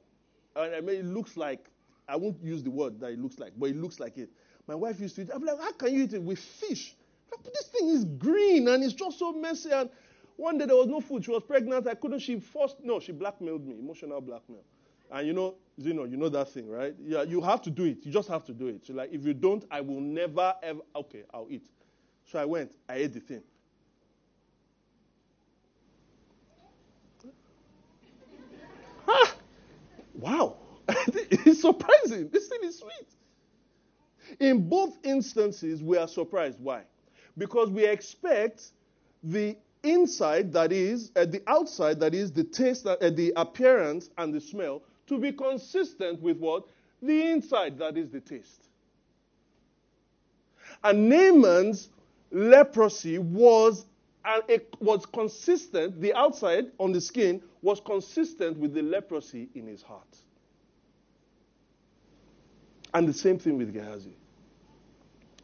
[0.56, 1.66] And I mean, it looks like,
[2.08, 4.30] I won't use the word that it looks like, but it looks like it.
[4.68, 6.96] My wife used to eat I'm like, how can you eat it with fish?
[7.44, 9.72] This thing is green and it's just so messy.
[9.72, 9.90] And
[10.38, 11.24] one day there was no food.
[11.26, 11.88] She was pregnant.
[11.88, 12.20] I couldn't.
[12.20, 12.78] She forced.
[12.84, 13.76] No, she blackmailed me.
[13.80, 14.64] Emotional blackmail.
[15.12, 16.96] And you know, Zeno, you know that thing, right?
[17.02, 18.06] Yeah, you have to do it.
[18.06, 18.86] You just have to do it.
[18.86, 20.82] So like, if you don't, I will never ever.
[20.96, 21.68] Okay, I'll eat.
[22.26, 22.74] So I went.
[22.90, 23.44] I ate the thing.
[29.08, 29.36] ah,
[30.16, 30.58] wow,
[30.88, 32.30] it's surprising.
[32.30, 33.08] This thing is sweet.
[34.40, 36.60] In both instances, we are surprised.
[36.60, 36.84] Why?
[37.38, 38.72] Because we expect
[39.24, 44.34] the inside, that is, at the outside, that is, the taste, uh, the appearance, and
[44.34, 46.66] the smell, to be consistent with what?
[47.02, 48.70] The inside, that is, the taste.
[50.84, 51.90] And Naaman's
[52.32, 53.86] leprosy was,
[54.24, 54.42] uh,
[54.80, 60.04] was consistent, the outside on the skin was consistent with the leprosy in his heart.
[62.94, 64.16] And the same thing with Gehazi.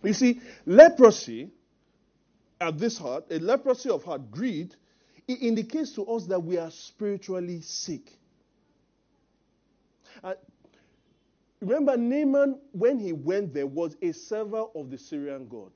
[0.04, 1.52] You see, leprosy
[2.62, 4.76] at this heart, a leprosy of heart, greed,
[5.28, 8.12] it indicates to us that we are spiritually sick.
[10.24, 10.36] Uh,
[11.60, 15.72] remember, Naaman, when he went there, was a server of the Syrian God.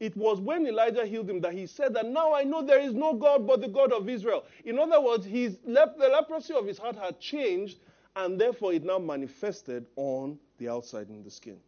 [0.00, 2.94] It was when Elijah healed him that he said that now I know there is
[2.94, 4.44] no God but the God of Israel.
[4.64, 7.78] In other words, his lep- the leprosy of his heart had changed,
[8.14, 11.58] and therefore it now manifested on the outside in the skin.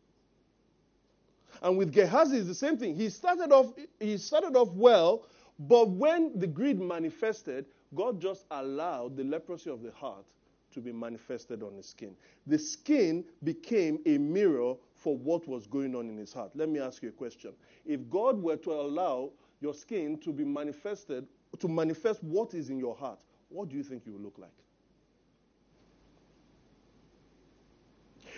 [1.63, 2.95] And with Gehazi, it's the same thing.
[2.95, 5.27] He started off, he started off well,
[5.59, 10.25] but when the greed manifested, God just allowed the leprosy of the heart
[10.73, 12.15] to be manifested on his skin.
[12.47, 16.53] The skin became a mirror for what was going on in his heart.
[16.55, 17.53] Let me ask you a question.
[17.85, 21.27] If God were to allow your skin to be manifested,
[21.59, 24.51] to manifest what is in your heart, what do you think you will look like?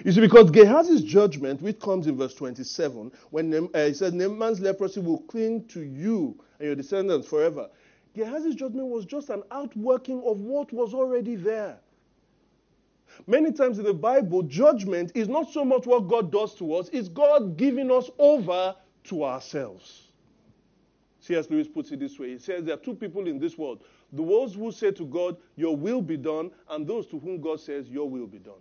[0.05, 4.61] You see, because Gehazi's judgment, which comes in verse 27, when uh, he says, Naaman's
[4.61, 7.69] leprosy will cling to you and your descendants forever.
[8.17, 11.79] Gehazi's judgment was just an outworking of what was already there.
[13.27, 16.89] Many times in the Bible, judgment is not so much what God does to us,
[16.93, 18.75] it's God giving us over
[19.05, 20.09] to ourselves.
[21.21, 21.49] C.S.
[21.51, 24.23] Lewis puts it this way He says there are two people in this world the
[24.23, 27.89] those who say to God, Your will be done, and those to whom God says,
[27.89, 28.61] Your will be done.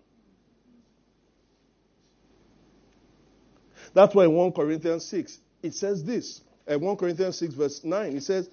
[3.93, 6.41] That's why in 1 Corinthians 6, it says this.
[6.71, 8.49] Uh, 1 Corinthians 6, verse 9, it says,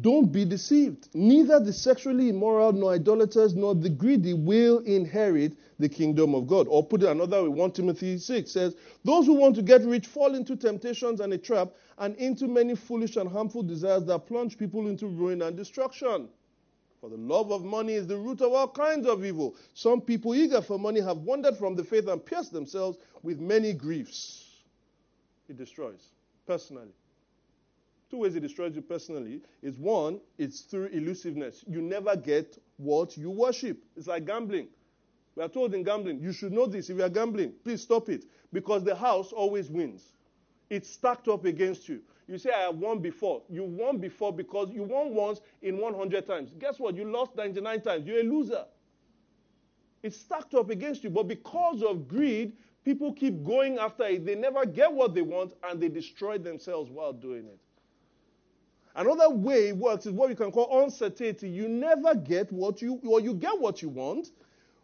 [0.00, 1.08] Don't be deceived.
[1.14, 6.66] Neither the sexually immoral, nor idolaters, nor the greedy will inherit the kingdom of God.
[6.68, 10.06] Or put it another way, 1 Timothy 6 says, Those who want to get rich
[10.06, 11.68] fall into temptations and a trap,
[11.98, 16.28] and into many foolish and harmful desires that plunge people into ruin and destruction.
[17.04, 19.54] For the love of money is the root of all kinds of evil.
[19.74, 23.74] Some people eager for money have wandered from the faith and pierced themselves with many
[23.74, 24.62] griefs.
[25.46, 26.00] It destroys
[26.46, 26.94] personally.
[28.10, 31.62] Two ways it destroys you personally is one, it's through elusiveness.
[31.68, 33.76] You never get what you worship.
[33.98, 34.68] It's like gambling.
[35.36, 36.88] We are told in gambling, you should know this.
[36.88, 38.24] If you are gambling, please stop it.
[38.50, 40.14] Because the house always wins.
[40.70, 42.00] It's stacked up against you.
[42.26, 43.42] You say, I have won before.
[43.50, 46.54] You won before because you won once in 100 times.
[46.58, 46.96] Guess what?
[46.96, 48.06] You lost 99 times.
[48.06, 48.64] You're a loser.
[50.02, 51.10] It's stacked up against you.
[51.10, 52.52] But because of greed,
[52.84, 54.24] people keep going after it.
[54.24, 57.58] They never get what they want and they destroy themselves while doing it.
[58.96, 61.48] Another way it works is what we can call uncertainty.
[61.48, 64.28] You never get what you, or you get what you want,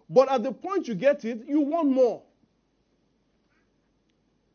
[0.08, 2.22] but at the point you get it, you want more.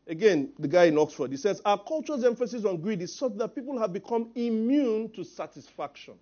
[0.07, 3.55] Again, the guy in Oxford, he says, Our culture's emphasis on greed is such that
[3.55, 6.13] people have become immune to satisfaction.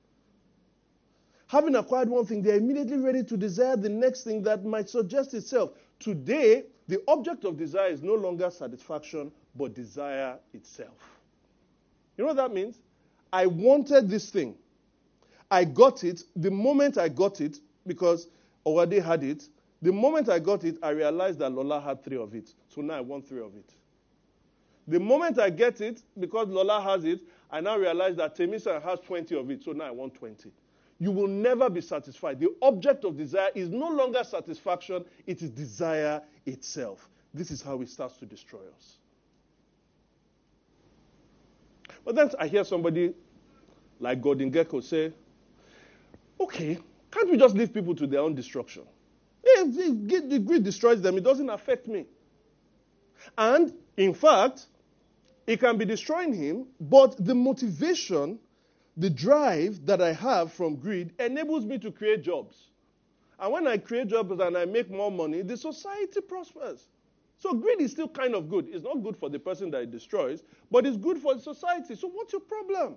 [1.47, 5.33] Having acquired one thing, they're immediately ready to desire the next thing that might suggest
[5.33, 5.71] itself.
[5.99, 11.19] Today, the object of desire is no longer satisfaction, but desire itself.
[12.17, 12.79] You know what that means?
[13.31, 14.55] I wanted this thing.
[15.51, 16.23] I got it.
[16.35, 18.27] The moment I got it, because
[18.65, 19.47] Owade had it,
[19.83, 22.51] the moment I got it, I realized that Lola had three of it.
[22.69, 23.69] So now I want three of it.
[24.87, 27.21] The moment I get it, because Lola has it,
[27.51, 29.63] I now realize that Temisa has 20 of it.
[29.63, 30.51] So now I want 20
[31.03, 32.39] you will never be satisfied.
[32.39, 37.09] The object of desire is no longer satisfaction, it is desire itself.
[37.33, 38.97] This is how it starts to destroy us.
[42.05, 43.13] But then I hear somebody
[43.99, 45.11] like Gordon Gekko say,
[46.39, 46.77] okay,
[47.11, 48.83] can't we just leave people to their own destruction?
[49.43, 52.05] If the greed destroys them, it doesn't affect me.
[53.37, 54.67] And in fact,
[55.45, 58.39] it can be destroying him, but the motivation
[58.97, 62.69] the drive that I have from greed enables me to create jobs.
[63.39, 66.87] And when I create jobs and I make more money, the society prospers.
[67.39, 68.67] So greed is still kind of good.
[68.69, 71.95] It's not good for the person that it destroys, but it's good for the society.
[71.95, 72.95] So what's your problem?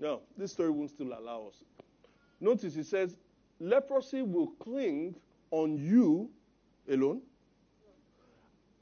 [0.00, 1.62] No, this story won't still allow us.
[2.40, 3.16] Notice he says,
[3.60, 5.14] leprosy will cling
[5.50, 6.28] on you
[6.90, 7.20] alone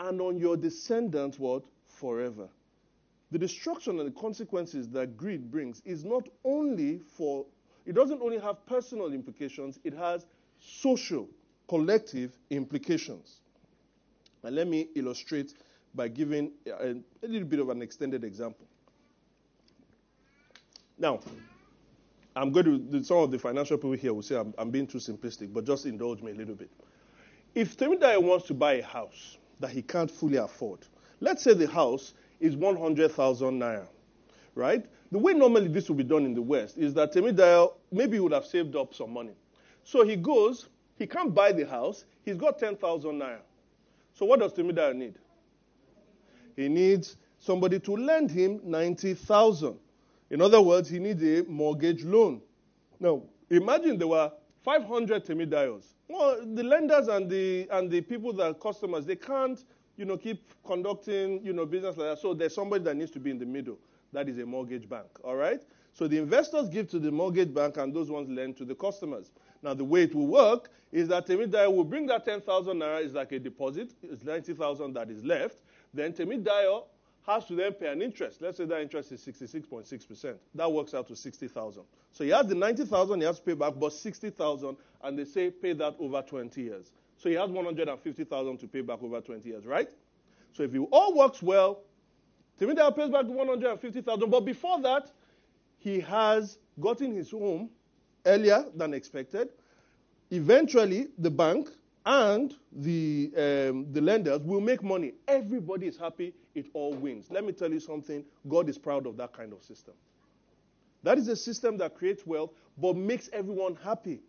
[0.00, 1.62] and on your descendants what?
[1.86, 2.48] Forever
[3.32, 7.46] the destruction and the consequences that greed brings is not only for,
[7.86, 10.26] it doesn't only have personal implications, it has
[10.60, 11.26] social,
[11.66, 13.40] collective implications.
[14.42, 15.54] And let me illustrate
[15.94, 16.90] by giving a,
[17.22, 18.66] a little bit of an extended example.
[20.98, 21.20] Now,
[22.34, 24.98] I'm going to, some of the financial people here will say I'm, I'm being too
[24.98, 26.70] simplistic, but just indulge me a little bit.
[27.54, 30.80] If Temidai wants to buy a house that he can't fully afford,
[31.20, 33.86] let's say the house is 100,000 naira,
[34.54, 34.84] right?
[35.10, 38.32] The way normally this would be done in the West is that Temidayo maybe would
[38.32, 39.34] have saved up some money.
[39.84, 43.40] So he goes, he can't buy the house, he's got 10,000 naira.
[44.14, 45.14] So what does Temidayo need?
[46.56, 49.78] He needs somebody to lend him 90,000.
[50.32, 52.40] In other words, he needs a mortgage loan.
[52.98, 54.32] Now, imagine there were
[54.64, 55.84] 500 Temidayos.
[56.08, 59.62] Well, the lenders and the, and the people that are customers, they can't
[59.96, 62.18] you know, keep conducting, you know, business like that.
[62.18, 63.78] So there's somebody that needs to be in the middle.
[64.12, 65.06] That is a mortgage bank.
[65.22, 65.60] All right?
[65.92, 69.32] So the investors give to the mortgage bank and those ones lend to the customers.
[69.62, 73.12] Now the way it will work is that Temidai will bring that 10,000 naira is
[73.12, 73.92] like a deposit.
[74.02, 75.58] It's 90,000 that is left.
[75.92, 76.82] Then Temidai
[77.26, 78.42] has to then pay an interest.
[78.42, 80.34] Let's say that interest is 66.6%.
[80.54, 81.82] That works out to 60,000.
[82.12, 85.50] So he has the 90,000 he has to pay back, but 60,000, and they say
[85.50, 86.92] pay that over 20 years.
[87.16, 89.88] So he has 150,000 to pay back over 20 years, right?
[90.52, 91.82] So if it all works well,
[92.58, 94.30] Timothy pays back 150,000.
[94.30, 95.10] But before that,
[95.78, 97.70] he has gotten his home
[98.26, 99.48] earlier than expected.
[100.30, 101.70] Eventually, the bank
[102.04, 105.12] and the, um, the lenders will make money.
[105.28, 106.34] Everybody is happy.
[106.54, 107.30] It all wins.
[107.30, 108.24] Let me tell you something.
[108.48, 109.94] God is proud of that kind of system.
[111.02, 114.20] That is a system that creates wealth but makes everyone happy.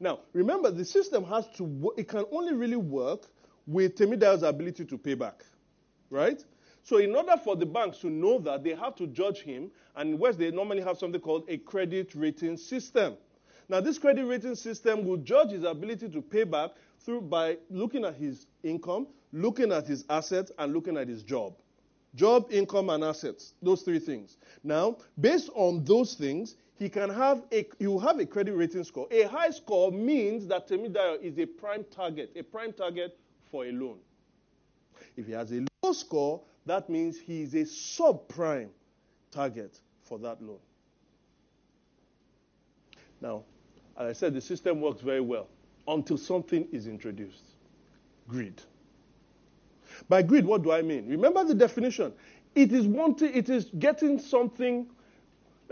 [0.00, 3.28] Now, remember, the system has to, it can only really work
[3.66, 5.44] with Temidayo's ability to pay back,
[6.10, 6.42] right?
[6.82, 9.70] So, in order for the banks to know that, they have to judge him.
[9.94, 13.16] And in West, they normally have something called a credit rating system.
[13.68, 18.04] Now, this credit rating system will judge his ability to pay back through by looking
[18.04, 21.54] at his income, looking at his assets, and looking at his job.
[22.14, 23.54] Job, income, and assets.
[23.62, 24.36] Those three things.
[24.62, 29.06] Now, based on those things, he can have a will have a credit rating score.
[29.10, 33.18] A high score means that Temidayo is a prime target, a prime target
[33.50, 33.98] for a loan.
[35.16, 38.68] If he has a low score, that means he is a subprime
[39.30, 40.58] target for that loan.
[43.20, 43.44] Now,
[43.98, 45.48] as I said, the system works very well
[45.88, 47.44] until something is introduced
[48.28, 48.62] greed.
[50.08, 51.08] By greed, what do I mean?
[51.08, 52.12] Remember the definition.
[52.54, 54.86] It is wanting, it is getting something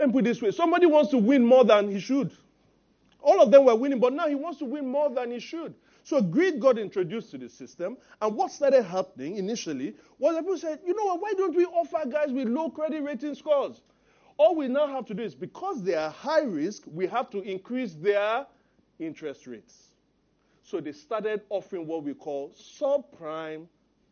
[0.01, 2.31] let me put it this way somebody wants to win more than he should.
[3.21, 5.75] All of them were winning, but now he wants to win more than he should.
[6.03, 10.57] So greed got introduced to the system, and what started happening initially was that people
[10.57, 13.81] said, you know what, why don't we offer guys with low credit rating scores?
[14.41, 17.41] All we now have to do is because they are high risk, we have to
[17.43, 18.47] increase their
[18.97, 19.91] interest rates.
[20.63, 23.67] So they started offering what we call subprime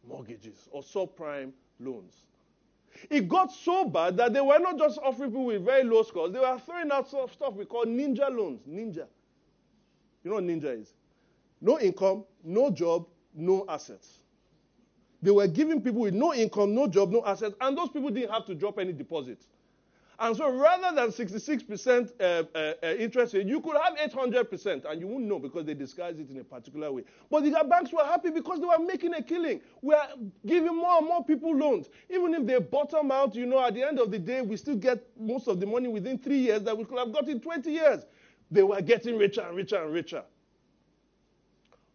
[0.08, 2.28] mortgages or subprime loans.
[3.10, 6.32] It got so bad that they were not just offering people with very low scores,
[6.32, 8.62] they were throwing out stuff we call ninja loans.
[8.70, 9.08] Ninja.
[10.24, 10.94] You know what ninja is?
[11.60, 14.20] No income, no job, no assets.
[15.24, 18.30] They were giving people with no income, no job, no assets, and those people didn't
[18.30, 19.48] have to drop any deposits.
[20.22, 25.00] And so rather than 66% uh, uh, uh, interest rate, you could have 800%, and
[25.00, 27.04] you wouldn't know because they disguise it in a particular way.
[27.32, 29.62] But the banks were happy because they were making a killing.
[29.82, 30.10] We are
[30.46, 31.88] giving more and more people loans.
[32.10, 34.76] Even if they bottom out, you know, at the end of the day, we still
[34.76, 37.72] get most of the money within three years that we could have got in 20
[37.72, 38.06] years.
[38.52, 40.24] They were getting richer and richer and richer.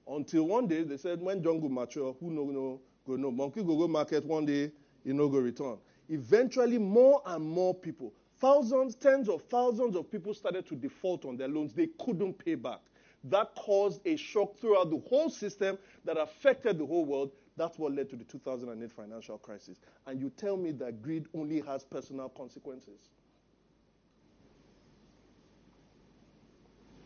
[0.08, 3.30] Until one day they said, when jungle mature, who know, know go no.
[3.30, 4.72] Monkey go go market one day,
[5.04, 5.76] you know go return.
[6.08, 11.36] Eventually, more and more people, thousands, tens of thousands of people started to default on
[11.36, 11.72] their loans.
[11.72, 12.80] They couldn't pay back.
[13.24, 17.32] That caused a shock throughout the whole system that affected the whole world.
[17.56, 19.80] That's what led to the 2008 financial crisis.
[20.06, 23.08] And you tell me that greed only has personal consequences.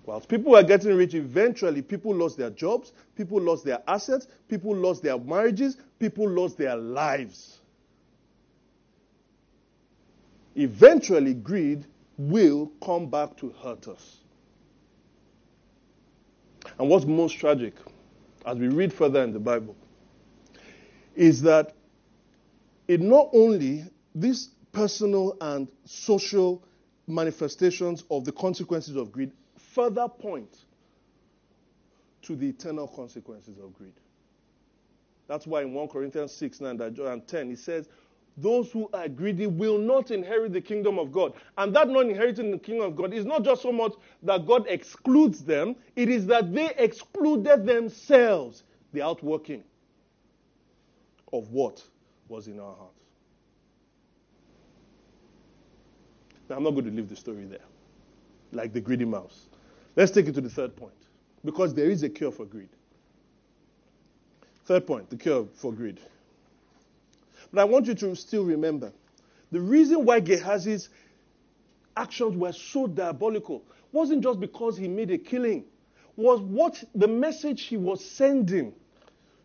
[0.06, 4.74] Whilst people were getting rich, eventually people lost their jobs, people lost their assets, people
[4.74, 7.57] lost their marriages, people lost their lives.
[10.58, 11.86] Eventually, greed
[12.16, 14.16] will come back to hurt us.
[16.80, 17.74] And what's most tragic,
[18.44, 19.76] as we read further in the Bible,
[21.14, 21.76] is that
[22.88, 23.84] it not only
[24.16, 26.64] these personal and social
[27.06, 30.64] manifestations of the consequences of greed further point
[32.22, 33.94] to the eternal consequences of greed.
[35.28, 37.88] That's why in 1 Corinthians 6 9 and 10, he says,
[38.40, 41.32] Those who are greedy will not inherit the kingdom of God.
[41.56, 44.66] And that not inheriting the kingdom of God is not just so much that God
[44.68, 48.62] excludes them, it is that they excluded themselves,
[48.92, 49.64] the outworking
[51.32, 51.82] of what
[52.28, 53.02] was in our hearts.
[56.48, 57.58] Now, I'm not going to leave the story there,
[58.52, 59.48] like the greedy mouse.
[59.96, 60.92] Let's take it to the third point.
[61.44, 62.70] Because there is a cure for greed.
[64.64, 66.00] Third point, the cure for greed.
[67.52, 68.92] But I want you to still remember
[69.50, 70.90] the reason why Gehazi's
[71.96, 75.64] actions were so diabolical wasn't just because he made a killing,
[76.16, 78.72] was what the message he was sending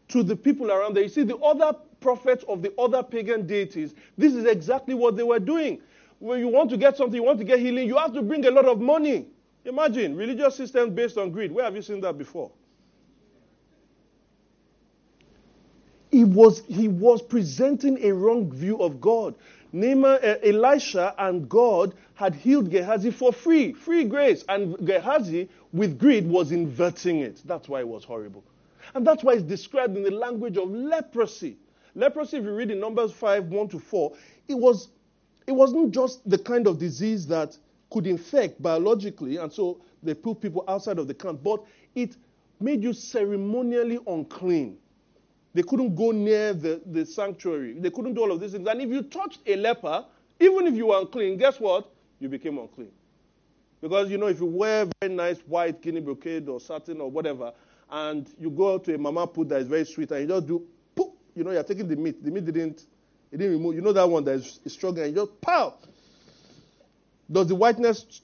[0.10, 1.04] to the people around there.
[1.04, 5.24] You see, the other prophets of the other pagan deities, this is exactly what they
[5.24, 5.82] were doing.
[6.20, 8.46] When you want to get something, you want to get healing, you have to bring
[8.46, 9.28] a lot of money.
[9.66, 11.52] Imagine religious systems based on greed.
[11.52, 12.52] Where have you seen that before?
[16.14, 19.34] He was, he was presenting a wrong view of God.
[19.72, 24.46] Naaman, uh, Elisha and God had healed Gehazi for free, free grace.
[24.48, 27.42] And Gehazi, with greed, was inverting it.
[27.46, 28.44] That's why it was horrible.
[28.94, 31.58] And that's why it's described in the language of leprosy.
[31.96, 34.14] Leprosy, if you read in Numbers 5 1 to 4,
[34.50, 34.90] it, was,
[35.48, 37.58] it wasn't just the kind of disease that
[37.90, 41.64] could infect biologically, and so they put people outside of the camp, but
[41.96, 42.16] it
[42.60, 44.78] made you ceremonially unclean.
[45.54, 47.74] They couldn't go near the, the sanctuary.
[47.74, 48.68] They couldn't do all of these things.
[48.68, 50.06] And if you touched a leper,
[50.40, 51.90] even if you were unclean, guess what?
[52.20, 52.92] You became unclean.
[53.82, 57.54] Because, you know, if you wear very nice white guinea brocade or satin or whatever,
[57.92, 60.66] and you go to a mama put that is very sweet, and you just do,
[60.96, 62.24] poof, you know, you're taking the meat.
[62.24, 62.86] The meat didn't,
[63.32, 63.76] it didn't remove.
[63.76, 65.06] You know that one that is struggling.
[65.06, 65.76] and you just, pow,
[67.32, 68.22] does the whiteness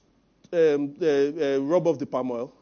[0.52, 2.52] um, uh, uh, rub off the palm oil?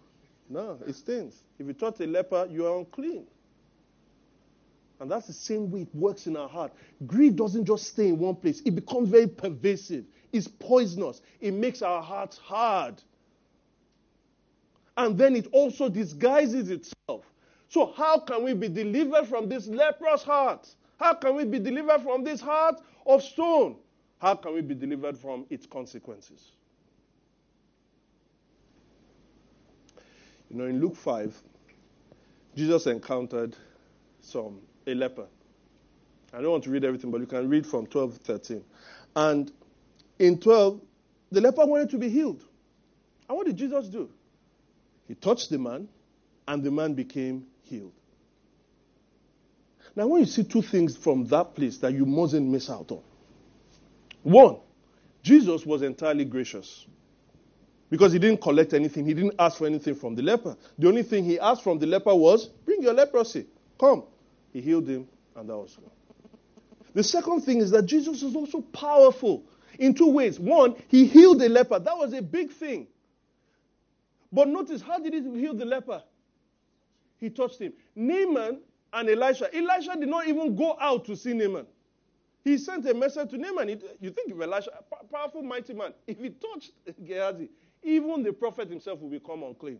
[0.50, 1.42] No, it stains.
[1.58, 3.26] If you touch a leper, you are unclean.
[5.01, 6.72] And that's the same way it works in our heart.
[7.07, 10.05] Greed doesn't just stay in one place, it becomes very pervasive.
[10.32, 11.22] It's poisonous.
[11.40, 13.03] It makes our hearts hard.
[14.96, 17.24] And then it also disguises itself.
[17.68, 20.68] So, how can we be delivered from this leprous heart?
[20.99, 23.76] How can we be delivered from this heart of stone?
[24.18, 26.53] How can we be delivered from its consequences?
[30.51, 31.40] You know, in Luke 5,
[32.57, 33.55] Jesus encountered
[34.20, 35.26] some a leper.
[36.32, 38.64] I don't want to read everything, but you can read from 12 to 13.
[39.16, 39.53] And
[40.18, 40.80] in 12,
[41.30, 42.43] the leper wanted to be healed.
[43.28, 44.11] And what did Jesus do?
[45.07, 45.89] He touched the man,
[46.47, 47.93] and the man became healed.
[49.97, 53.03] Now, when you see two things from that place that you mustn't miss out on.
[54.22, 54.59] One,
[55.22, 56.86] Jesus was entirely gracious
[57.91, 59.07] because he didn't collect anything.
[59.07, 60.57] He didn't ask for anything from the leper.
[60.78, 63.47] The only thing he asked from the leper was, Bring your leprosy.
[63.78, 64.05] Come.
[64.53, 65.92] He healed him, and that was all.
[66.94, 69.44] The second thing is that Jesus is also powerful
[69.78, 70.40] in two ways.
[70.40, 71.78] One, he healed the leper.
[71.78, 72.86] That was a big thing.
[74.32, 76.03] But notice, how did he heal the leper?
[77.18, 77.72] He touched him.
[77.94, 78.61] Naaman
[78.92, 79.55] and Elisha.
[79.55, 81.66] Elisha did not even go out to see Naaman.
[82.44, 83.68] He sent a message to Naaman.
[84.01, 84.70] You think of Elisha,
[85.12, 85.92] powerful, mighty man.
[86.07, 86.72] If he touched
[87.05, 87.49] Gehazi,
[87.82, 89.78] even the prophet himself will become unclean.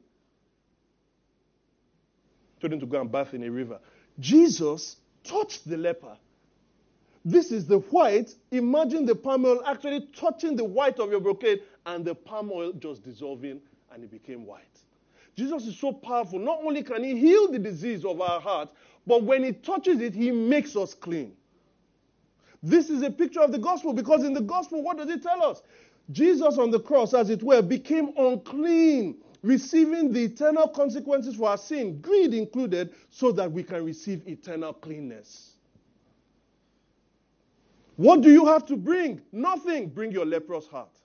[2.61, 3.79] Told him to go and bath in a river.
[4.21, 6.17] Jesus touched the leper
[7.25, 8.35] This is the white.
[8.53, 12.73] Imagine the palm oil actually touching the white of your brocade and the palm oil
[12.73, 13.61] just dissolving
[13.93, 14.63] and it became white.
[15.37, 16.39] Jesus is so powerful.
[16.39, 18.71] Not only can he heal the disease of our heart,
[19.07, 21.35] but when he touches it, he makes us clean.
[22.63, 25.43] This is a picture of the gospel because in the gospel, what does it tell
[25.45, 25.63] us?
[26.11, 31.59] Jesus on the cross, as it were, became unclean, receiving the eternal consequences for our
[31.59, 35.53] sin, greed included, so that we can receive eternal cleanness.
[37.97, 39.21] What do you have to bring?
[39.33, 39.89] Nothing.
[39.89, 40.97] Bring your leprous heart.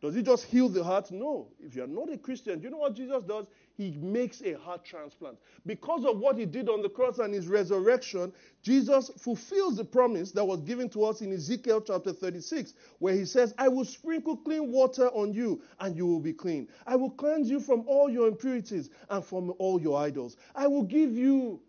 [0.00, 1.10] Does he just heal the heart?
[1.10, 1.48] No.
[1.60, 3.46] If you're not a Christian, do you know what Jesus does?
[3.76, 5.36] He makes a heart transplant.
[5.66, 10.32] Because of what he did on the cross and his resurrection, Jesus fulfills the promise
[10.32, 14.36] that was given to us in Ezekiel chapter 36, where he says, I will sprinkle
[14.36, 16.68] clean water on you, and you will be clean.
[16.86, 20.38] I will cleanse you from all your impurities and from all your idols.
[20.54, 21.60] I will give you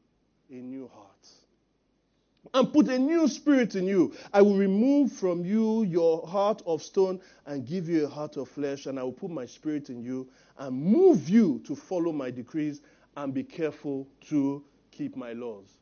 [0.50, 1.07] a new heart
[2.54, 4.14] and put a new spirit in you.
[4.34, 8.48] I will remove from you your heart of stone and give you a heart of
[8.50, 10.28] flesh, and I will put my spirit in you
[10.58, 12.82] and move you to follow my decrees
[13.16, 15.78] and be careful to keep my laws.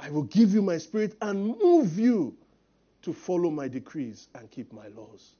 [0.00, 2.36] I will give you my spirit and move you
[3.02, 5.34] to follow my decrees and keep my laws.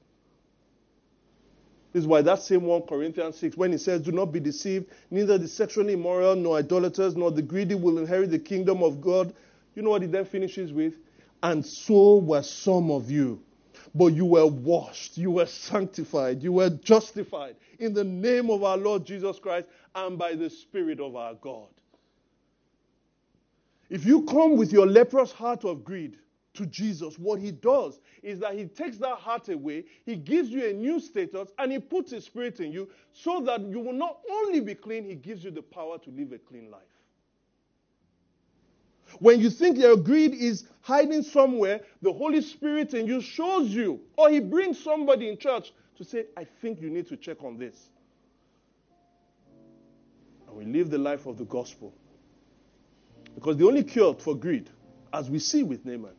[1.92, 4.86] This is why that same 1 Corinthians 6, when he says, Do not be deceived,
[5.10, 9.32] neither the sexually immoral, nor idolaters, nor the greedy will inherit the kingdom of God.
[9.78, 10.94] You know what he then finishes with?
[11.40, 13.40] And so were some of you.
[13.94, 18.76] But you were washed, you were sanctified, you were justified in the name of our
[18.76, 21.68] Lord Jesus Christ and by the Spirit of our God.
[23.88, 26.18] If you come with your leprous heart of greed
[26.54, 30.68] to Jesus, what he does is that he takes that heart away, he gives you
[30.68, 34.18] a new status, and he puts his spirit in you so that you will not
[34.28, 36.97] only be clean, he gives you the power to live a clean life.
[39.18, 44.00] When you think your greed is hiding somewhere, the Holy Spirit in you shows you,
[44.16, 47.58] or He brings somebody in church to say, I think you need to check on
[47.58, 47.74] this.
[50.46, 51.92] And we live the life of the gospel.
[53.34, 54.70] Because the only cure for greed,
[55.12, 56.14] as we see with Naaman,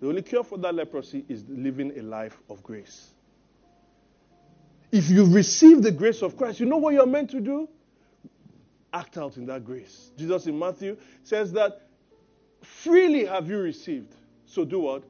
[0.00, 3.10] the only cure for that leprosy is living a life of grace.
[4.90, 7.68] If you've received the grace of Christ, you know what you're meant to do?
[8.92, 10.12] Act out in that grace.
[10.16, 11.88] Jesus in Matthew says that
[12.62, 14.14] freely have you received.
[14.46, 15.04] So do what?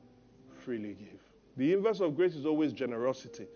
[0.64, 1.20] Freely give.
[1.56, 3.46] The inverse of grace is always generosity.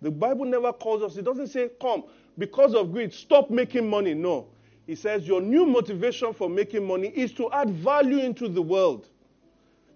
[0.00, 2.04] The Bible never calls us, it doesn't say, come,
[2.38, 4.14] because of greed, stop making money.
[4.14, 4.48] No.
[4.86, 9.08] It says your new motivation for making money is to add value into the world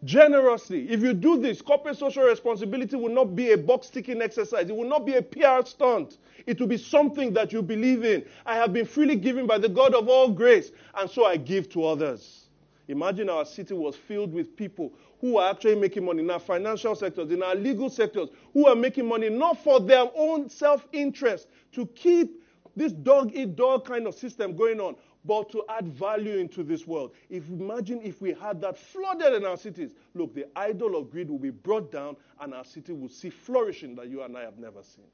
[0.05, 0.89] generously.
[0.91, 4.69] If you do this, corporate social responsibility will not be a box ticking exercise.
[4.69, 6.19] It will not be a PR stunt.
[6.47, 8.25] It will be something that you believe in.
[8.47, 11.69] I have been freely given by the God of all grace, and so I give
[11.71, 12.49] to others.
[12.89, 16.95] Imagine our city was filled with people who are actually making money in our financial
[16.95, 21.49] sectors, in our legal sectors, who are making money not for their own self interest,
[21.73, 22.43] to keep
[22.77, 26.87] this dog eat dog kind of system going on, but to add value into this
[26.87, 27.13] world.
[27.29, 29.93] If imagine if we had that flooded in our cities.
[30.15, 33.95] Look, the idol of greed will be brought down and our city will see flourishing
[33.97, 35.05] that you and I have never seen.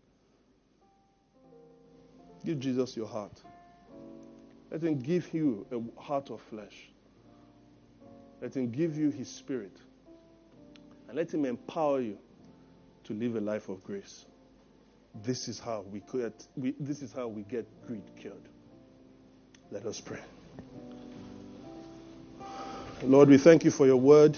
[2.45, 3.43] Give Jesus your heart.
[4.71, 6.91] Let him give you a heart of flesh.
[8.43, 9.77] Let him give you his spirit.
[11.09, 12.19] And let him empower you
[13.05, 14.27] to live a life of grace.
[15.23, 18.49] This is how we, get, we, this is how we get greed cured.
[19.71, 20.21] Let us pray.
[23.03, 24.37] Lord, we thank you for your word.